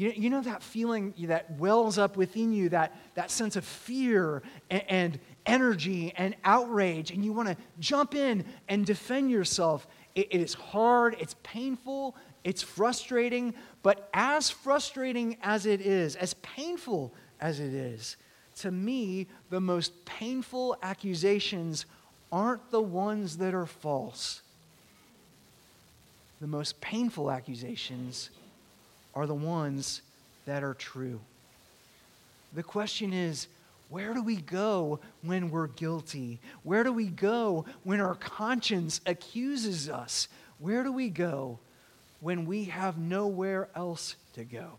You, 0.01 0.15
you 0.17 0.31
know 0.31 0.41
that 0.41 0.63
feeling 0.63 1.13
that 1.25 1.59
wells 1.59 1.99
up 1.99 2.17
within 2.17 2.55
you, 2.55 2.71
that, 2.71 2.97
that 3.17 3.31
sense 3.31 3.55
of 3.55 3.67
fear 3.67 4.43
and, 4.71 4.83
and 4.89 5.21
energy 5.45 6.15
and 6.17 6.35
outrage, 6.43 7.11
and 7.11 7.23
you 7.23 7.35
want 7.35 7.49
to 7.49 7.57
jump 7.81 8.15
in 8.15 8.47
and 8.67 8.87
defend 8.87 9.31
yourself. 9.31 9.87
It, 10.15 10.29
it 10.31 10.41
is 10.41 10.55
hard, 10.55 11.17
it's 11.21 11.37
painful, 11.43 12.17
it's 12.45 12.63
frustrating, 12.63 13.53
but 13.83 14.09
as 14.15 14.49
frustrating 14.49 15.37
as 15.43 15.67
it 15.67 15.83
is, 15.83 16.17
as 16.17 16.33
painful 16.33 17.13
as 17.39 17.61
it 17.61 17.75
is, 17.75 18.17
to 18.61 18.71
me, 18.71 19.27
the 19.51 19.61
most 19.61 20.07
painful 20.07 20.79
accusations 20.83 21.85
aren't 22.33 22.71
the 22.71 22.81
ones 22.81 23.37
that 23.37 23.53
are 23.53 23.67
false. 23.67 24.41
The 26.41 26.47
most 26.47 26.81
painful 26.81 27.31
accusations 27.31 28.31
are 29.21 29.27
the 29.27 29.35
ones 29.35 30.01
that 30.47 30.65
are 30.65 30.75
true. 30.75 31.21
The 32.55 32.63
question 32.63 33.13
is 33.13 33.49
where 33.91 34.15
do 34.15 34.23
we 34.23 34.37
go 34.37 35.01
when 35.23 35.51
we're 35.51 35.67
guilty? 35.67 36.39
Where 36.63 36.85
do 36.85 36.93
we 36.93 37.07
go 37.07 37.67
when 37.85 38.01
our 38.01 38.15
conscience 38.15 39.01
accuses 39.05 39.91
us? 39.91 40.29
Where 40.59 40.83
do 40.83 40.93
we 40.93 41.11
go 41.11 41.59
when 42.21 42.47
we 42.47 42.65
have 42.65 42.99
nowhere 42.99 43.69
else 43.75 44.15
to 44.35 44.45
go? 44.45 44.71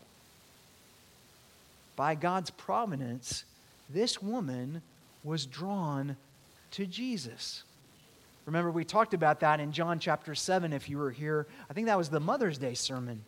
By 1.94 2.14
God's 2.14 2.50
providence, 2.50 3.44
this 3.88 4.20
woman 4.20 4.82
was 5.22 5.46
drawn 5.46 6.16
to 6.72 6.86
Jesus. 6.86 7.62
Remember, 8.46 8.70
we 8.70 8.84
talked 8.84 9.14
about 9.14 9.40
that 9.40 9.60
in 9.60 9.72
John 9.72 9.98
chapter 10.00 10.34
7 10.34 10.72
if 10.72 10.88
you 10.88 10.98
were 10.98 11.10
here. 11.10 11.46
I 11.70 11.74
think 11.74 11.86
that 11.86 11.98
was 11.98 12.08
the 12.08 12.18
Mother's 12.18 12.58
Day 12.58 12.74
sermon. 12.74 13.24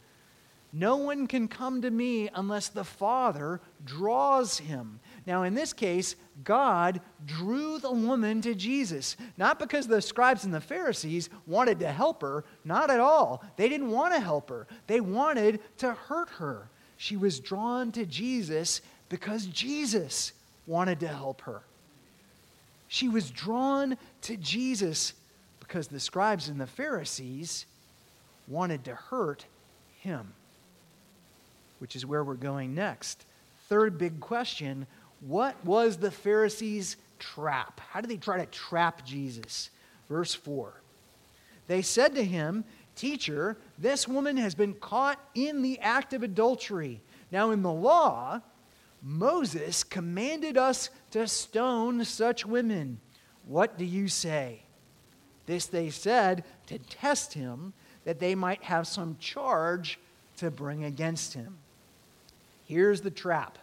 No 0.76 0.96
one 0.96 1.28
can 1.28 1.46
come 1.46 1.82
to 1.82 1.90
me 1.90 2.28
unless 2.34 2.68
the 2.68 2.82
Father 2.82 3.60
draws 3.84 4.58
him. 4.58 4.98
Now, 5.24 5.44
in 5.44 5.54
this 5.54 5.72
case, 5.72 6.16
God 6.42 7.00
drew 7.24 7.78
the 7.78 7.92
woman 7.92 8.42
to 8.42 8.56
Jesus. 8.56 9.16
Not 9.36 9.60
because 9.60 9.86
the 9.86 10.02
scribes 10.02 10.44
and 10.44 10.52
the 10.52 10.60
Pharisees 10.60 11.30
wanted 11.46 11.78
to 11.78 11.86
help 11.86 12.22
her, 12.22 12.44
not 12.64 12.90
at 12.90 12.98
all. 12.98 13.44
They 13.56 13.68
didn't 13.68 13.92
want 13.92 14.14
to 14.14 14.20
help 14.20 14.50
her, 14.50 14.66
they 14.88 15.00
wanted 15.00 15.60
to 15.78 15.92
hurt 15.92 16.28
her. 16.30 16.68
She 16.96 17.16
was 17.16 17.38
drawn 17.38 17.92
to 17.92 18.04
Jesus 18.04 18.80
because 19.08 19.46
Jesus 19.46 20.32
wanted 20.66 20.98
to 21.00 21.08
help 21.08 21.42
her. 21.42 21.62
She 22.88 23.08
was 23.08 23.30
drawn 23.30 23.96
to 24.22 24.36
Jesus 24.36 25.12
because 25.60 25.86
the 25.86 26.00
scribes 26.00 26.48
and 26.48 26.60
the 26.60 26.66
Pharisees 26.66 27.66
wanted 28.48 28.84
to 28.86 28.96
hurt 28.96 29.46
him 30.00 30.32
which 31.84 31.94
is 31.94 32.06
where 32.06 32.24
we're 32.24 32.32
going 32.32 32.74
next. 32.74 33.26
Third 33.68 33.98
big 33.98 34.18
question 34.18 34.86
what 35.20 35.62
was 35.66 35.98
the 35.98 36.10
Pharisees' 36.10 36.96
trap? 37.18 37.78
How 37.90 38.00
did 38.00 38.08
they 38.08 38.16
try 38.16 38.38
to 38.38 38.46
trap 38.46 39.04
Jesus? 39.04 39.68
Verse 40.08 40.32
4. 40.32 40.80
They 41.66 41.82
said 41.82 42.14
to 42.14 42.24
him, 42.24 42.64
Teacher, 42.96 43.58
this 43.76 44.08
woman 44.08 44.38
has 44.38 44.54
been 44.54 44.72
caught 44.72 45.18
in 45.34 45.60
the 45.60 45.78
act 45.80 46.14
of 46.14 46.22
adultery. 46.22 47.02
Now, 47.30 47.50
in 47.50 47.60
the 47.60 47.70
law, 47.70 48.40
Moses 49.02 49.84
commanded 49.84 50.56
us 50.56 50.88
to 51.10 51.28
stone 51.28 52.02
such 52.06 52.46
women. 52.46 52.98
What 53.46 53.76
do 53.76 53.84
you 53.84 54.08
say? 54.08 54.62
This 55.44 55.66
they 55.66 55.90
said 55.90 56.44
to 56.68 56.78
test 56.78 57.34
him, 57.34 57.74
that 58.04 58.20
they 58.20 58.34
might 58.34 58.62
have 58.62 58.86
some 58.86 59.18
charge 59.20 59.98
to 60.38 60.50
bring 60.50 60.84
against 60.84 61.34
him. 61.34 61.58
Here's 62.64 63.00
the 63.00 63.10
trap. 63.10 63.58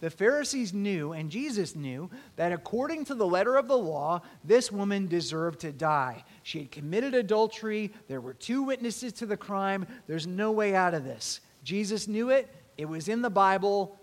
The 0.00 0.10
Pharisees 0.10 0.74
knew, 0.74 1.12
and 1.12 1.30
Jesus 1.30 1.76
knew, 1.76 2.10
that 2.34 2.50
according 2.50 3.04
to 3.04 3.14
the 3.14 3.26
letter 3.26 3.54
of 3.54 3.68
the 3.68 3.78
law, 3.78 4.20
this 4.44 4.72
woman 4.72 5.06
deserved 5.06 5.60
to 5.60 5.70
die. 5.70 6.24
She 6.42 6.58
had 6.58 6.72
committed 6.72 7.14
adultery. 7.14 7.92
There 8.08 8.20
were 8.20 8.34
two 8.34 8.64
witnesses 8.64 9.12
to 9.14 9.26
the 9.26 9.36
crime. 9.36 9.86
There's 10.08 10.26
no 10.26 10.50
way 10.50 10.74
out 10.74 10.94
of 10.94 11.04
this. 11.04 11.40
Jesus 11.62 12.08
knew 12.08 12.30
it. 12.30 12.52
It 12.76 12.86
was 12.86 13.08
in 13.08 13.22
the 13.22 13.30
Bible, 13.30 13.96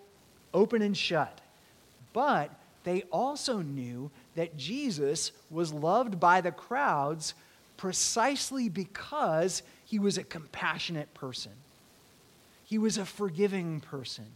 open 0.53 0.81
and 0.81 0.95
shut. 0.95 1.41
But 2.13 2.49
they 2.85 3.03
also 3.11 3.57
knew 3.61 4.09
that 4.35 4.55
Jesus 4.55 5.33
was 5.49 5.73
loved 5.73 6.17
by 6.17 6.39
the 6.39 6.53
crowds 6.53 7.33
precisely 7.75 8.69
because 8.69 9.63
he 9.83 9.99
was 9.99 10.17
a 10.17 10.23
compassionate 10.23 11.13
person. 11.13 11.51
He 12.69 12.77
was 12.77 12.99
a 12.99 13.05
forgiving 13.05 13.79
person. 13.79 14.27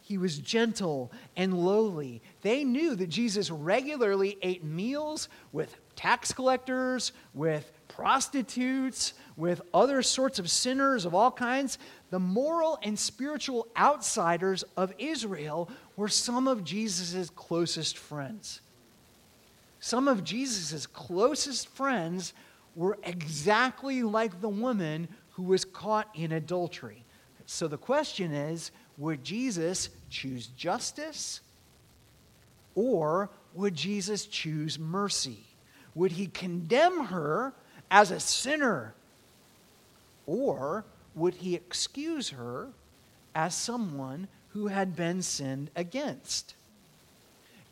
He 0.00 0.16
was 0.16 0.38
gentle 0.38 1.12
and 1.36 1.52
lowly. 1.52 2.22
They 2.40 2.64
knew 2.64 2.96
that 2.96 3.10
Jesus 3.10 3.50
regularly 3.50 4.38
ate 4.40 4.64
meals 4.64 5.28
with 5.52 5.76
tax 5.94 6.32
collectors, 6.32 7.12
with 7.34 7.70
prostitutes, 7.88 9.12
with 9.36 9.60
other 9.74 10.00
sorts 10.00 10.38
of 10.38 10.48
sinners 10.48 11.04
of 11.04 11.14
all 11.14 11.30
kinds. 11.30 11.76
The 12.08 12.18
moral 12.18 12.78
and 12.82 12.98
spiritual 12.98 13.68
outsiders 13.76 14.64
of 14.74 14.94
Israel 14.96 15.68
were 15.94 16.08
some 16.08 16.48
of 16.48 16.64
Jesus' 16.64 17.28
closest 17.28 17.98
friends. 17.98 18.62
Some 19.80 20.08
of 20.08 20.24
Jesus' 20.24 20.86
closest 20.86 21.68
friends 21.68 22.32
were 22.74 22.96
exactly 23.02 24.02
like 24.02 24.40
the 24.40 24.48
woman 24.48 25.08
who 25.32 25.42
was 25.42 25.66
caught 25.66 26.08
in 26.14 26.32
adultery. 26.32 27.01
So 27.52 27.68
the 27.68 27.76
question 27.76 28.32
is 28.32 28.70
would 28.96 29.22
Jesus 29.22 29.90
choose 30.08 30.46
justice 30.46 31.42
or 32.74 33.28
would 33.52 33.74
Jesus 33.74 34.24
choose 34.24 34.78
mercy? 34.78 35.44
Would 35.94 36.12
he 36.12 36.28
condemn 36.28 37.04
her 37.04 37.52
as 37.90 38.10
a 38.10 38.20
sinner 38.20 38.94
or 40.26 40.86
would 41.14 41.34
he 41.34 41.54
excuse 41.54 42.30
her 42.30 42.68
as 43.34 43.54
someone 43.54 44.28
who 44.54 44.68
had 44.68 44.96
been 44.96 45.20
sinned 45.20 45.70
against? 45.76 46.54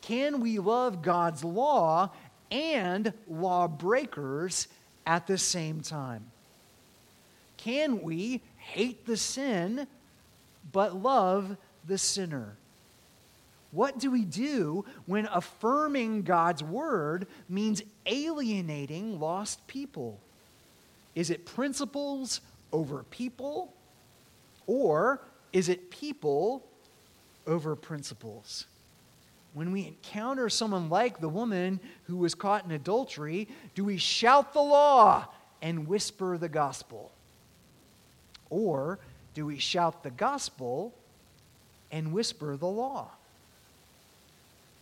Can 0.03 0.41
we 0.41 0.59
love 0.59 1.01
God's 1.01 1.43
law 1.43 2.11
and 2.51 3.15
lawbreakers 3.27 4.69
at 5.07 5.27
the 5.27 5.39
same 5.39 5.81
time? 5.81 6.31
Can 7.57 8.03
we 8.03 8.43
hate 8.71 9.07
the 9.07 9.17
sin, 9.17 9.87
but 10.73 10.95
love 10.95 11.57
the 11.87 11.99
sinner. 11.99 12.57
What 13.73 13.99
do 13.99 14.11
we 14.11 14.25
do 14.25 14.85
when 15.07 15.29
affirming 15.33 16.23
God's 16.23 16.63
word 16.63 17.27
means 17.49 17.83
alienating 18.07 19.21
lost 19.21 19.67
people? 19.67 20.19
Is 21.15 21.31
it 21.31 21.47
principles 21.47 22.41
over 22.73 23.05
people? 23.11 23.73
Or 24.67 25.21
is 25.53 25.69
it 25.69 25.91
people 25.91 26.65
over 27.47 27.77
principles? 27.77 28.67
When 29.53 29.73
we 29.73 29.87
encounter 29.87 30.49
someone 30.49 30.89
like 30.89 31.21
the 31.21 31.29
woman 31.29 31.81
who 32.05 32.17
was 32.17 32.35
caught 32.35 32.65
in 32.65 32.71
adultery, 32.71 33.49
do 33.75 33.85
we 33.85 33.97
shout 33.97 34.53
the 34.53 34.63
law 34.63 35.27
and 35.61 35.89
whisper 35.89 36.39
the 36.39 36.49
gospel? 36.49 37.11
Or 38.51 38.99
do 39.35 39.47
we 39.47 39.59
shout 39.59 40.03
the 40.03 40.11
gospel 40.11 40.93
and 41.91 42.13
whisper 42.13 42.57
the 42.57 42.67
law? 42.67 43.09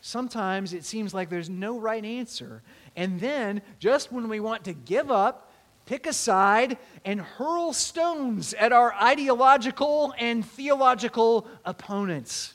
Sometimes 0.01 0.73
it 0.73 0.85
seems 0.85 1.13
like 1.13 1.29
there's 1.29 1.51
no 1.51 1.79
right 1.79 2.05
answer. 2.05 2.63
And 2.97 3.21
then, 3.21 3.63
just 3.79 4.11
when 4.11 4.29
we 4.29 4.41
want 4.41 4.65
to 4.65 4.73
give 4.73 5.11
up, 5.11 5.53
pick 5.87 6.07
a 6.07 6.13
side 6.13 6.79
and 7.05 7.21
hurl 7.21 7.73
stones 7.73 8.55
at 8.55 8.73
our 8.73 8.95
ideological 8.95 10.15
and 10.19 10.45
theological 10.45 11.47
opponents. 11.65 12.55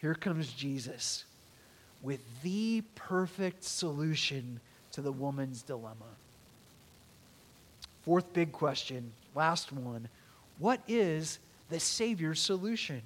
Here 0.00 0.14
comes 0.14 0.52
Jesus 0.52 1.24
with 2.02 2.20
the 2.42 2.82
perfect 2.94 3.64
solution 3.64 4.60
to 4.92 5.00
the 5.00 5.12
woman's 5.12 5.62
dilemma. 5.62 6.16
Fourth 8.08 8.32
big 8.32 8.52
question, 8.52 9.12
last 9.34 9.70
one. 9.70 10.08
What 10.58 10.80
is 10.88 11.38
the 11.68 11.78
Savior's 11.78 12.40
solution? 12.40 13.02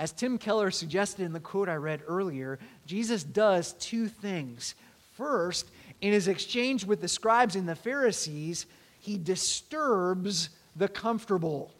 As 0.00 0.10
Tim 0.10 0.36
Keller 0.36 0.72
suggested 0.72 1.22
in 1.22 1.32
the 1.32 1.38
quote 1.38 1.68
I 1.68 1.76
read 1.76 2.00
earlier, 2.08 2.58
Jesus 2.86 3.22
does 3.22 3.74
two 3.74 4.08
things. 4.08 4.74
First, 5.16 5.70
in 6.00 6.12
his 6.12 6.26
exchange 6.26 6.84
with 6.84 7.00
the 7.00 7.06
scribes 7.06 7.54
and 7.54 7.68
the 7.68 7.76
Pharisees, 7.76 8.66
he 8.98 9.16
disturbs 9.16 10.48
the 10.74 10.88
comfortable. 10.88 11.70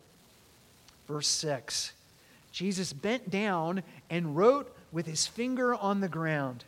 Verse 1.08 1.26
6 1.26 1.94
Jesus 2.52 2.92
bent 2.92 3.28
down 3.28 3.82
and 4.08 4.36
wrote 4.36 4.72
with 4.92 5.06
his 5.06 5.26
finger 5.26 5.74
on 5.74 6.00
the 6.00 6.08
ground. 6.08 6.62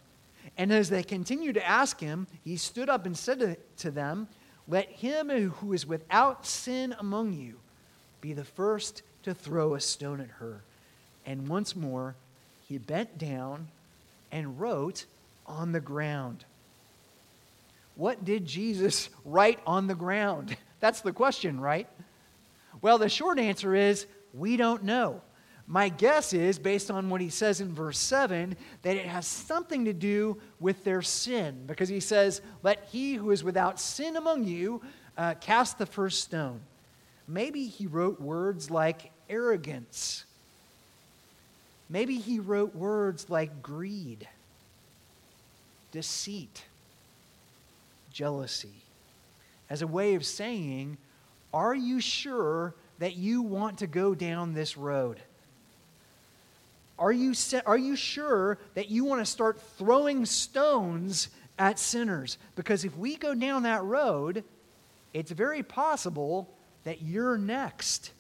And 0.56 0.72
as 0.72 0.90
they 0.90 1.04
continued 1.04 1.54
to 1.54 1.64
ask 1.64 2.00
him, 2.00 2.26
he 2.42 2.56
stood 2.56 2.88
up 2.88 3.06
and 3.06 3.16
said 3.16 3.58
to 3.76 3.90
them, 3.92 4.26
Let 4.68 4.90
him 4.90 5.30
who 5.30 5.72
is 5.72 5.86
without 5.86 6.46
sin 6.46 6.94
among 6.98 7.32
you 7.32 7.56
be 8.20 8.34
the 8.34 8.44
first 8.44 9.02
to 9.22 9.34
throw 9.34 9.74
a 9.74 9.80
stone 9.80 10.20
at 10.20 10.28
her. 10.28 10.60
And 11.24 11.48
once 11.48 11.74
more, 11.74 12.14
he 12.68 12.78
bent 12.78 13.18
down 13.18 13.68
and 14.30 14.60
wrote 14.60 15.06
on 15.46 15.72
the 15.72 15.80
ground. 15.80 16.44
What 17.96 18.24
did 18.24 18.46
Jesus 18.46 19.08
write 19.24 19.58
on 19.66 19.86
the 19.86 19.94
ground? 19.94 20.56
That's 20.80 21.00
the 21.00 21.12
question, 21.12 21.60
right? 21.60 21.88
Well, 22.82 22.98
the 22.98 23.08
short 23.08 23.38
answer 23.38 23.74
is 23.74 24.06
we 24.34 24.56
don't 24.56 24.84
know. 24.84 25.22
My 25.70 25.90
guess 25.90 26.32
is, 26.32 26.58
based 26.58 26.90
on 26.90 27.10
what 27.10 27.20
he 27.20 27.28
says 27.28 27.60
in 27.60 27.74
verse 27.74 27.98
7, 27.98 28.56
that 28.82 28.96
it 28.96 29.04
has 29.04 29.26
something 29.26 29.84
to 29.84 29.92
do 29.92 30.38
with 30.58 30.82
their 30.82 31.02
sin, 31.02 31.64
because 31.66 31.90
he 31.90 32.00
says, 32.00 32.40
Let 32.62 32.88
he 32.90 33.14
who 33.14 33.30
is 33.32 33.44
without 33.44 33.78
sin 33.78 34.16
among 34.16 34.44
you 34.44 34.80
uh, 35.18 35.34
cast 35.34 35.76
the 35.76 35.84
first 35.84 36.22
stone. 36.22 36.60
Maybe 37.28 37.66
he 37.66 37.86
wrote 37.86 38.18
words 38.18 38.70
like 38.70 39.12
arrogance. 39.28 40.24
Maybe 41.90 42.16
he 42.16 42.38
wrote 42.38 42.74
words 42.74 43.28
like 43.28 43.62
greed, 43.62 44.26
deceit, 45.92 46.64
jealousy, 48.10 48.84
as 49.68 49.82
a 49.82 49.86
way 49.86 50.14
of 50.14 50.24
saying, 50.24 50.96
Are 51.52 51.74
you 51.74 52.00
sure 52.00 52.74
that 53.00 53.16
you 53.16 53.42
want 53.42 53.78
to 53.78 53.86
go 53.86 54.14
down 54.14 54.54
this 54.54 54.78
road? 54.78 55.20
Are 56.98 57.12
you, 57.12 57.32
are 57.64 57.78
you 57.78 57.94
sure 57.94 58.58
that 58.74 58.90
you 58.90 59.04
want 59.04 59.20
to 59.20 59.30
start 59.30 59.60
throwing 59.78 60.26
stones 60.26 61.28
at 61.58 61.78
sinners? 61.78 62.38
Because 62.56 62.84
if 62.84 62.96
we 62.96 63.16
go 63.16 63.34
down 63.34 63.62
that 63.62 63.84
road, 63.84 64.42
it's 65.14 65.30
very 65.30 65.62
possible 65.62 66.48
that 66.84 67.02
you're 67.02 67.38
next. 67.38 68.12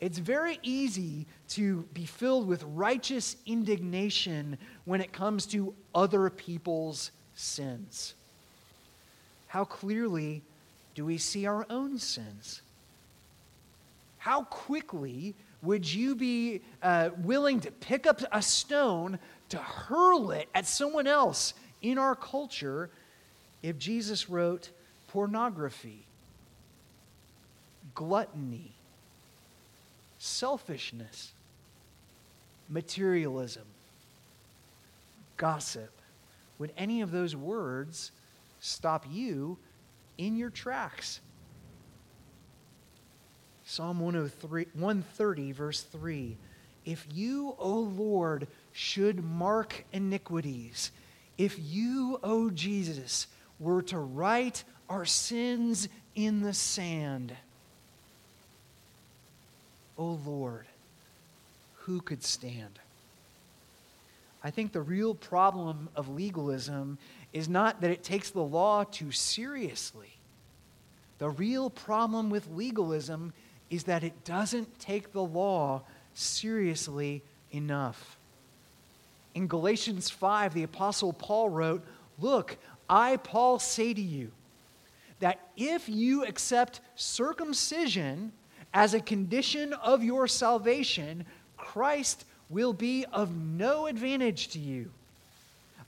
It's 0.00 0.18
very 0.18 0.58
easy 0.62 1.26
to 1.50 1.82
be 1.94 2.06
filled 2.06 2.46
with 2.46 2.62
righteous 2.62 3.36
indignation 3.46 4.58
when 4.84 5.00
it 5.00 5.12
comes 5.12 5.46
to 5.46 5.74
other 5.94 6.28
people's 6.30 7.10
sins. 7.34 8.14
How 9.48 9.64
clearly 9.64 10.42
do 10.94 11.04
we 11.04 11.18
see 11.18 11.46
our 11.46 11.66
own 11.70 11.98
sins? 11.98 12.62
How 14.18 14.42
quickly 14.44 15.34
would 15.66 15.92
you 15.92 16.14
be 16.14 16.62
uh, 16.82 17.10
willing 17.22 17.60
to 17.60 17.70
pick 17.70 18.06
up 18.06 18.22
a 18.30 18.40
stone 18.40 19.18
to 19.48 19.58
hurl 19.58 20.30
it 20.30 20.48
at 20.54 20.66
someone 20.66 21.06
else 21.06 21.54
in 21.82 21.98
our 21.98 22.14
culture 22.14 22.88
if 23.62 23.76
Jesus 23.76 24.30
wrote 24.30 24.70
pornography, 25.08 26.06
gluttony, 27.94 28.72
selfishness, 30.18 31.32
materialism, 32.68 33.64
gossip? 35.36 35.90
Would 36.58 36.72
any 36.78 37.02
of 37.02 37.10
those 37.10 37.34
words 37.34 38.12
stop 38.60 39.04
you 39.10 39.58
in 40.16 40.36
your 40.36 40.50
tracks? 40.50 41.20
Psalm 43.76 44.00
103, 44.00 44.68
130, 44.72 45.52
verse 45.52 45.82
3. 45.82 46.34
If 46.86 47.06
you, 47.12 47.54
O 47.58 47.80
Lord, 47.80 48.46
should 48.72 49.22
mark 49.22 49.84
iniquities, 49.92 50.90
if 51.36 51.58
you, 51.58 52.18
O 52.22 52.48
Jesus, 52.48 53.26
were 53.60 53.82
to 53.82 53.98
write 53.98 54.64
our 54.88 55.04
sins 55.04 55.90
in 56.14 56.40
the 56.40 56.54
sand, 56.54 57.36
O 59.98 60.20
Lord, 60.24 60.64
who 61.80 62.00
could 62.00 62.24
stand? 62.24 62.78
I 64.42 64.50
think 64.50 64.72
the 64.72 64.80
real 64.80 65.14
problem 65.14 65.90
of 65.94 66.08
legalism 66.08 66.96
is 67.34 67.46
not 67.46 67.82
that 67.82 67.90
it 67.90 68.02
takes 68.02 68.30
the 68.30 68.40
law 68.40 68.84
too 68.84 69.12
seriously. 69.12 70.14
The 71.18 71.28
real 71.28 71.68
problem 71.68 72.30
with 72.30 72.48
legalism 72.48 73.34
is 73.70 73.84
that 73.84 74.04
it 74.04 74.24
doesn't 74.24 74.78
take 74.78 75.12
the 75.12 75.22
law 75.22 75.82
seriously 76.14 77.22
enough. 77.50 78.18
In 79.34 79.46
Galatians 79.46 80.08
5, 80.08 80.54
the 80.54 80.62
Apostle 80.62 81.12
Paul 81.12 81.50
wrote, 81.50 81.84
Look, 82.18 82.56
I, 82.88 83.16
Paul, 83.18 83.58
say 83.58 83.92
to 83.92 84.00
you 84.00 84.30
that 85.20 85.40
if 85.56 85.88
you 85.88 86.24
accept 86.24 86.80
circumcision 86.94 88.32
as 88.72 88.94
a 88.94 89.00
condition 89.00 89.72
of 89.74 90.02
your 90.02 90.26
salvation, 90.26 91.24
Christ 91.56 92.24
will 92.48 92.72
be 92.72 93.04
of 93.12 93.34
no 93.34 93.86
advantage 93.86 94.48
to 94.48 94.58
you. 94.58 94.90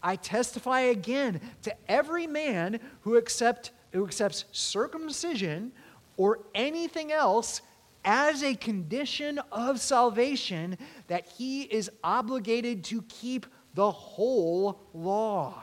I 0.03 0.17
testify 0.17 0.81
again 0.81 1.41
to 1.62 1.75
every 1.88 2.27
man 2.27 2.81
who, 3.03 3.17
accept, 3.17 3.71
who 3.93 4.05
accepts 4.05 4.45
circumcision 4.53 5.73
or 6.19 6.41
anything 6.55 7.11
else 7.11 7.63
as 8.05 8.43
a 8.43 8.55
condition 8.55 9.41
of 9.51 9.81
salvation 9.81 10.77
that 11.07 11.27
he 11.39 11.63
is 11.63 11.91
obligated 12.05 12.85
to 12.85 13.01
keep 13.03 13.47
the 13.75 13.91
whole 13.91 14.79
law. 14.93 15.63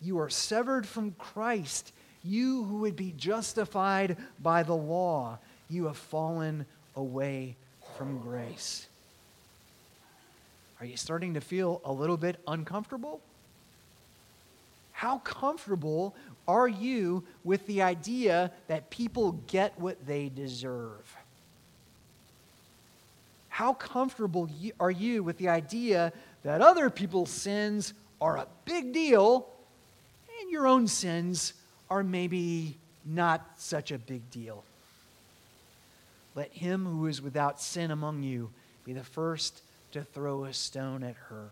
You 0.00 0.20
are 0.20 0.30
severed 0.30 0.86
from 0.86 1.12
Christ, 1.12 1.92
you 2.24 2.64
who 2.64 2.78
would 2.78 2.96
be 2.96 3.12
justified 3.16 4.16
by 4.40 4.62
the 4.62 4.76
law. 4.76 5.38
You 5.68 5.86
have 5.86 5.96
fallen 5.96 6.64
away 6.96 7.56
from 7.96 8.18
grace. 8.20 8.86
Are 10.80 10.86
you 10.86 10.96
starting 10.96 11.34
to 11.34 11.40
feel 11.40 11.80
a 11.84 11.92
little 11.92 12.16
bit 12.16 12.36
uncomfortable? 12.46 13.20
How 14.98 15.18
comfortable 15.18 16.16
are 16.48 16.66
you 16.66 17.22
with 17.44 17.64
the 17.68 17.82
idea 17.82 18.50
that 18.66 18.90
people 18.90 19.40
get 19.46 19.78
what 19.78 20.04
they 20.04 20.28
deserve? 20.28 21.16
How 23.48 23.74
comfortable 23.74 24.50
are 24.80 24.90
you 24.90 25.22
with 25.22 25.38
the 25.38 25.50
idea 25.50 26.12
that 26.42 26.60
other 26.60 26.90
people's 26.90 27.30
sins 27.30 27.94
are 28.20 28.38
a 28.38 28.48
big 28.64 28.92
deal 28.92 29.46
and 30.40 30.50
your 30.50 30.66
own 30.66 30.88
sins 30.88 31.52
are 31.88 32.02
maybe 32.02 32.76
not 33.04 33.48
such 33.56 33.92
a 33.92 33.98
big 33.98 34.28
deal? 34.32 34.64
Let 36.34 36.50
him 36.50 36.84
who 36.84 37.06
is 37.06 37.22
without 37.22 37.60
sin 37.60 37.92
among 37.92 38.24
you 38.24 38.50
be 38.84 38.94
the 38.94 39.04
first 39.04 39.62
to 39.92 40.02
throw 40.02 40.42
a 40.42 40.52
stone 40.52 41.04
at 41.04 41.14
her 41.28 41.50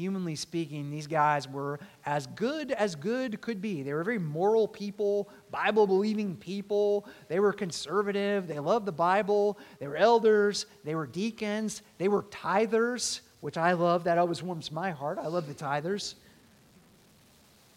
humanly 0.00 0.34
speaking, 0.34 0.90
these 0.90 1.06
guys 1.06 1.46
were 1.46 1.78
as 2.06 2.26
good 2.28 2.72
as 2.72 2.94
good 2.96 3.40
could 3.40 3.60
be. 3.60 3.82
They 3.82 3.92
were 3.92 4.02
very 4.02 4.18
moral 4.18 4.66
people, 4.66 5.28
Bible 5.50 5.86
believing 5.86 6.36
people. 6.36 7.06
They 7.28 7.38
were 7.38 7.52
conservative. 7.52 8.48
They 8.48 8.58
loved 8.58 8.86
the 8.86 8.92
Bible. 8.92 9.58
They 9.78 9.86
were 9.86 9.96
elders. 9.96 10.66
They 10.84 10.94
were 10.94 11.06
deacons. 11.06 11.82
They 11.98 12.08
were 12.08 12.22
tithers, 12.24 13.20
which 13.40 13.58
I 13.58 13.72
love. 13.72 14.04
That 14.04 14.18
always 14.18 14.42
warms 14.42 14.72
my 14.72 14.90
heart. 14.90 15.18
I 15.18 15.26
love 15.26 15.46
the 15.46 15.54
tithers. 15.54 16.14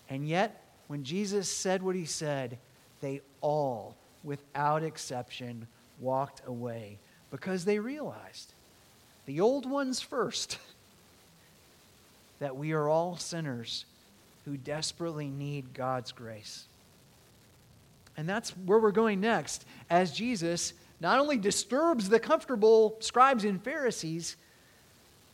And 0.10 0.28
yet, 0.28 0.64
when 0.88 1.04
Jesus 1.04 1.50
said 1.50 1.84
what 1.84 1.96
he 1.96 2.06
said, 2.06 2.58
they 3.02 3.22
all, 3.42 3.96
without 4.24 4.84
exception, 4.84 5.68
walked 6.00 6.42
away 6.48 7.00
because 7.32 7.66
they 7.66 7.80
realized 7.80 8.54
the 9.26 9.42
old 9.42 9.70
ones 9.70 10.02
first. 10.02 10.58
that 12.44 12.58
we 12.58 12.74
are 12.74 12.90
all 12.90 13.16
sinners 13.16 13.86
who 14.44 14.58
desperately 14.58 15.30
need 15.30 15.74
God's 15.74 16.12
grace. 16.12 16.66
And 18.18 18.28
that's 18.28 18.50
where 18.50 18.80
we're 18.80 18.92
going 18.92 19.22
next, 19.22 19.64
as 19.90 20.12
Jesus 20.12 20.74
not 21.00 21.22
only 21.22 21.38
disturbs 21.38 22.10
the 22.10 22.20
comfortable 22.20 22.98
scribes 23.00 23.46
and 23.46 23.64
Pharisees, 23.64 24.36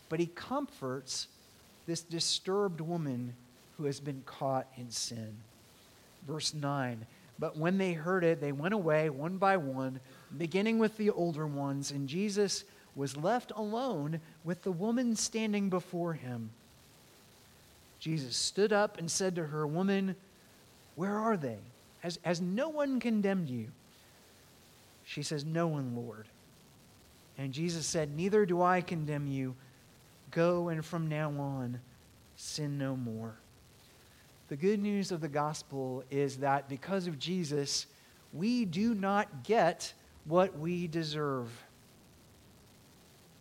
but 0.07 0.19
he 0.19 0.27
comforts 0.27 1.29
this 1.87 2.03
disturbed 2.03 2.79
woman 2.79 3.33
who 3.77 3.85
has 3.85 3.99
been 3.99 4.21
caught 4.27 4.67
in 4.77 4.91
sin. 4.91 5.35
Verse 6.27 6.53
9 6.53 7.07
But 7.39 7.57
when 7.57 7.79
they 7.79 7.93
heard 7.93 8.23
it, 8.23 8.39
they 8.39 8.51
went 8.51 8.75
away 8.75 9.09
one 9.09 9.37
by 9.37 9.57
one, 9.57 9.99
beginning 10.37 10.77
with 10.77 10.95
the 10.97 11.09
older 11.09 11.47
ones, 11.47 11.89
and 11.89 12.07
Jesus 12.07 12.65
was 12.95 13.17
left 13.17 13.51
alone 13.55 14.21
with 14.43 14.61
the 14.61 14.71
woman 14.71 15.15
standing 15.15 15.71
before 15.71 16.13
him. 16.13 16.51
Jesus 17.99 18.35
stood 18.35 18.71
up 18.71 18.97
and 18.97 19.09
said 19.09 19.35
to 19.35 19.45
her, 19.45 19.67
Woman, 19.67 20.15
where 20.95 21.17
are 21.17 21.37
they? 21.37 21.57
Has, 21.99 22.19
has 22.23 22.39
no 22.39 22.69
one 22.69 22.99
condemned 22.99 23.49
you? 23.49 23.67
She 25.03 25.21
says, 25.23 25.43
No 25.43 25.67
one, 25.67 25.95
Lord. 25.95 26.27
And 27.37 27.53
Jesus 27.53 27.85
said, 27.85 28.15
Neither 28.15 28.45
do 28.45 28.61
I 28.61 28.81
condemn 28.81 29.27
you. 29.27 29.55
Go 30.31 30.69
and 30.69 30.85
from 30.85 31.07
now 31.07 31.31
on, 31.31 31.79
sin 32.35 32.77
no 32.77 32.95
more. 32.95 33.35
The 34.49 34.55
good 34.55 34.79
news 34.79 35.11
of 35.11 35.21
the 35.21 35.27
gospel 35.27 36.03
is 36.09 36.37
that 36.37 36.69
because 36.69 37.07
of 37.07 37.19
Jesus, 37.19 37.87
we 38.33 38.65
do 38.65 38.93
not 38.93 39.43
get 39.43 39.93
what 40.25 40.57
we 40.57 40.87
deserve. 40.87 41.49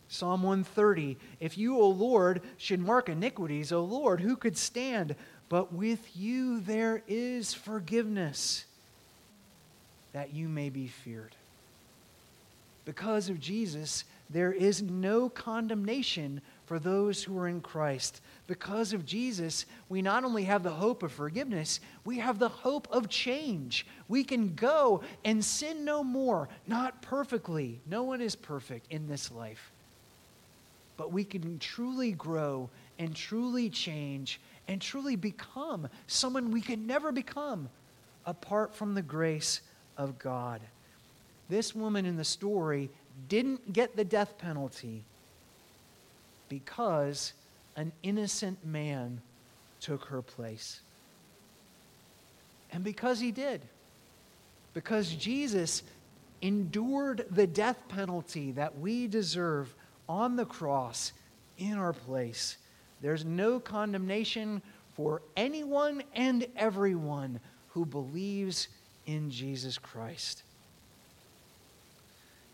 Psalm 0.09 0.41
130 0.41 1.17
If 1.39 1.57
you, 1.57 1.77
O 1.77 1.87
Lord, 1.87 2.41
should 2.57 2.79
mark 2.79 3.07
iniquities, 3.07 3.71
O 3.71 3.83
Lord, 3.83 4.19
who 4.19 4.35
could 4.35 4.57
stand? 4.57 5.15
But 5.47 5.71
with 5.71 6.15
you 6.17 6.59
there 6.59 7.03
is 7.07 7.53
forgiveness, 7.53 8.65
that 10.13 10.33
you 10.33 10.49
may 10.49 10.69
be 10.69 10.87
feared. 10.87 11.35
Because 12.85 13.29
of 13.29 13.39
Jesus, 13.39 14.03
there 14.31 14.51
is 14.51 14.81
no 14.81 15.29
condemnation 15.29 16.41
for 16.65 16.79
those 16.79 17.23
who 17.23 17.37
are 17.37 17.47
in 17.47 17.61
Christ. 17.61 18.21
Because 18.47 18.93
of 18.93 19.05
Jesus, 19.05 19.65
we 19.89 20.01
not 20.01 20.23
only 20.23 20.43
have 20.45 20.63
the 20.63 20.69
hope 20.69 21.03
of 21.03 21.11
forgiveness, 21.11 21.79
we 22.03 22.17
have 22.17 22.39
the 22.39 22.49
hope 22.49 22.87
of 22.91 23.09
change. 23.09 23.85
We 24.07 24.23
can 24.23 24.55
go 24.55 25.01
and 25.23 25.43
sin 25.43 25.85
no 25.85 26.03
more, 26.03 26.49
not 26.67 27.01
perfectly. 27.03 27.79
No 27.87 28.03
one 28.03 28.21
is 28.21 28.35
perfect 28.35 28.91
in 28.91 29.07
this 29.07 29.31
life 29.31 29.71
but 30.99 31.13
we 31.13 31.23
can 31.23 31.57
truly 31.59 32.11
grow 32.11 32.69
and 32.99 33.15
truly 33.15 33.69
change 33.69 34.37
and 34.67 34.81
truly 34.81 35.15
become 35.15 35.87
someone 36.07 36.51
we 36.51 36.59
can 36.59 36.85
never 36.85 37.13
become 37.13 37.69
apart 38.25 38.75
from 38.75 38.93
the 38.93 39.01
grace 39.01 39.61
of 39.97 40.19
God. 40.19 40.59
This 41.47 41.73
woman 41.73 42.05
in 42.05 42.17
the 42.17 42.25
story 42.25 42.89
didn't 43.29 43.71
get 43.71 43.95
the 43.95 44.03
death 44.03 44.37
penalty 44.37 45.05
because 46.49 47.31
an 47.77 47.93
innocent 48.03 48.65
man 48.65 49.21
took 49.79 50.03
her 50.07 50.21
place. 50.21 50.81
And 52.73 52.83
because 52.83 53.21
he 53.21 53.31
did, 53.31 53.61
because 54.73 55.13
Jesus 55.13 55.81
endured 56.41 57.25
the 57.31 57.47
death 57.47 57.87
penalty 57.87 58.51
that 58.51 58.77
we 58.77 59.07
deserve 59.07 59.73
on 60.09 60.35
the 60.35 60.45
cross 60.45 61.13
in 61.57 61.77
our 61.77 61.93
place. 61.93 62.57
There's 62.99 63.23
no 63.23 63.59
condemnation 63.59 64.61
for 64.95 65.21
anyone 65.37 66.03
and 66.13 66.45
everyone 66.57 67.39
who 67.69 67.85
believes 67.85 68.67
in 69.05 69.29
Jesus 69.29 69.77
Christ. 69.77 70.43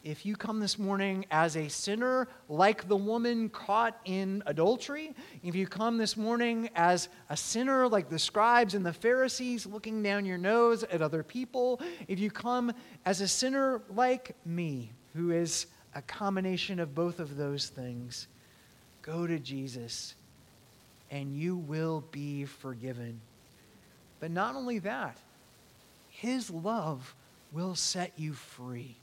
If 0.04 0.24
you 0.24 0.36
come 0.36 0.60
this 0.60 0.78
morning 0.78 1.26
as 1.32 1.58
a 1.58 1.68
sinner, 1.68 2.28
like 2.48 2.88
the 2.88 2.96
woman 2.96 3.50
caught 3.50 4.00
in 4.06 4.44
adultery, 4.46 5.16
if 5.42 5.56
you 5.56 5.66
come 5.66 5.98
this 5.98 6.16
morning 6.16 6.70
as 6.76 7.10
a 7.32 7.36
sinner, 7.36 7.88
like 7.88 8.08
the 8.08 8.20
scribes 8.20 8.76
and 8.76 8.86
the 8.86 8.94
Pharisees 8.94 9.66
looking 9.66 10.04
down 10.04 10.24
your 10.24 10.38
nose 10.38 10.84
at 10.84 11.02
other 11.02 11.24
people, 11.24 11.82
if 12.08 12.20
you 12.20 12.30
come 12.30 12.72
as 13.04 13.22
a 13.22 13.28
sinner 13.28 13.82
like 13.90 14.36
me, 14.46 14.92
who 15.16 15.32
is 15.32 15.66
a 15.96 16.02
combination 16.02 16.80
of 16.80 16.94
both 16.94 17.20
of 17.20 17.38
those 17.38 17.70
things. 17.70 18.28
Go 19.02 19.26
to 19.26 19.40
Jesus 19.40 20.14
and 21.10 21.36
you 21.36 21.56
will 21.56 22.04
be 22.12 22.46
forgiven. 22.46 23.22
But 24.20 24.32
not 24.32 24.56
only 24.56 24.80
that, 24.80 25.18
His 26.10 26.50
love 26.50 27.16
will 27.52 27.76
set 27.76 28.12
you 28.18 28.34
free. 28.34 28.98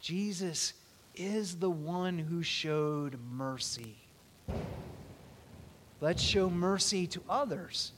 Jesus 0.00 0.74
is 1.14 1.56
the 1.56 1.70
one 1.70 2.18
who 2.18 2.42
showed 2.42 3.16
mercy. 3.32 3.96
Let's 6.00 6.22
show 6.22 6.50
mercy 6.50 7.06
to 7.08 7.22
others 7.28 7.92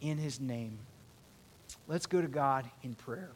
in 0.00 0.18
His 0.18 0.40
name. 0.40 0.78
Let's 1.88 2.06
go 2.06 2.20
to 2.20 2.28
God 2.28 2.70
in 2.82 2.94
prayer. 2.94 3.30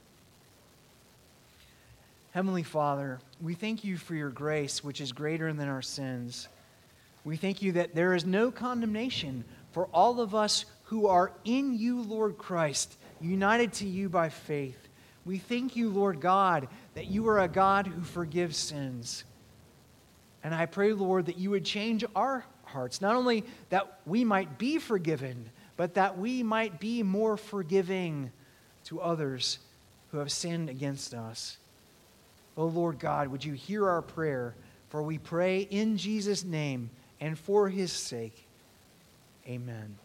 Heavenly 2.33 2.63
Father, 2.63 3.19
we 3.41 3.55
thank 3.55 3.83
you 3.83 3.97
for 3.97 4.15
your 4.15 4.31
grace, 4.31 4.85
which 4.85 5.01
is 5.01 5.11
greater 5.11 5.53
than 5.53 5.69
our 5.69 5.83
sins. 5.83 6.47
We 7.25 7.37
thank 7.37 7.61
you 7.61 7.73
that 7.73 7.95
there 7.95 8.15
is 8.15 8.25
no 8.25 8.53
condemnation 8.53 9.45
for 9.73 9.87
all 9.87 10.21
of 10.21 10.33
us 10.33 10.65
who 10.85 11.09
are 11.09 11.33
in 11.45 11.77
you, 11.77 12.01
Lord 12.03 12.39
Christ, 12.39 12.97
united 13.21 13.73
to 13.75 13.87
you 13.87 14.09
by 14.09 14.29
faith. 14.29 14.79
We 15.25 15.39
thank 15.39 15.75
you, 15.75 15.91
Lord 15.91 16.21
God, 16.21 16.69
that 16.95 17.07
you 17.07 17.29
are 17.29 17.41
a 17.41 17.49
God 17.49 17.89
who 17.89 18.01
forgives 18.03 18.57
sins. 18.57 19.25
And 20.45 20.55
I 20.55 20.67
pray, 20.67 20.93
Lord, 20.93 21.27
that 21.27 21.37
you 21.37 21.51
would 21.51 21.65
change 21.65 22.05
our 22.15 22.45
hearts, 22.65 23.01
not 23.01 23.17
only 23.17 23.45
that 23.71 23.99
we 24.07 24.25
might 24.25 24.57
be 24.57 24.79
forgiven, 24.79 25.51
but 25.77 25.95
that 25.95 26.17
we 26.17 26.45
might 26.45 26.79
be 26.79 27.03
more 27.03 27.37
forgiving 27.37 28.31
to 28.85 29.01
others 29.01 29.59
who 30.13 30.19
have 30.19 30.31
sinned 30.31 30.71
against 30.71 31.13
us. 31.13 31.59
O 32.61 32.67
Lord 32.67 32.99
God, 32.99 33.29
would 33.29 33.43
you 33.43 33.55
hear 33.55 33.89
our 33.89 34.03
prayer? 34.03 34.55
For 34.91 35.03
we 35.03 35.17
pray 35.17 35.61
in 35.61 35.97
Jesus' 35.97 36.45
name 36.45 36.91
and 37.19 37.39
for 37.39 37.71
his 37.71 37.91
sake. 37.91 38.47
Amen. 39.49 39.97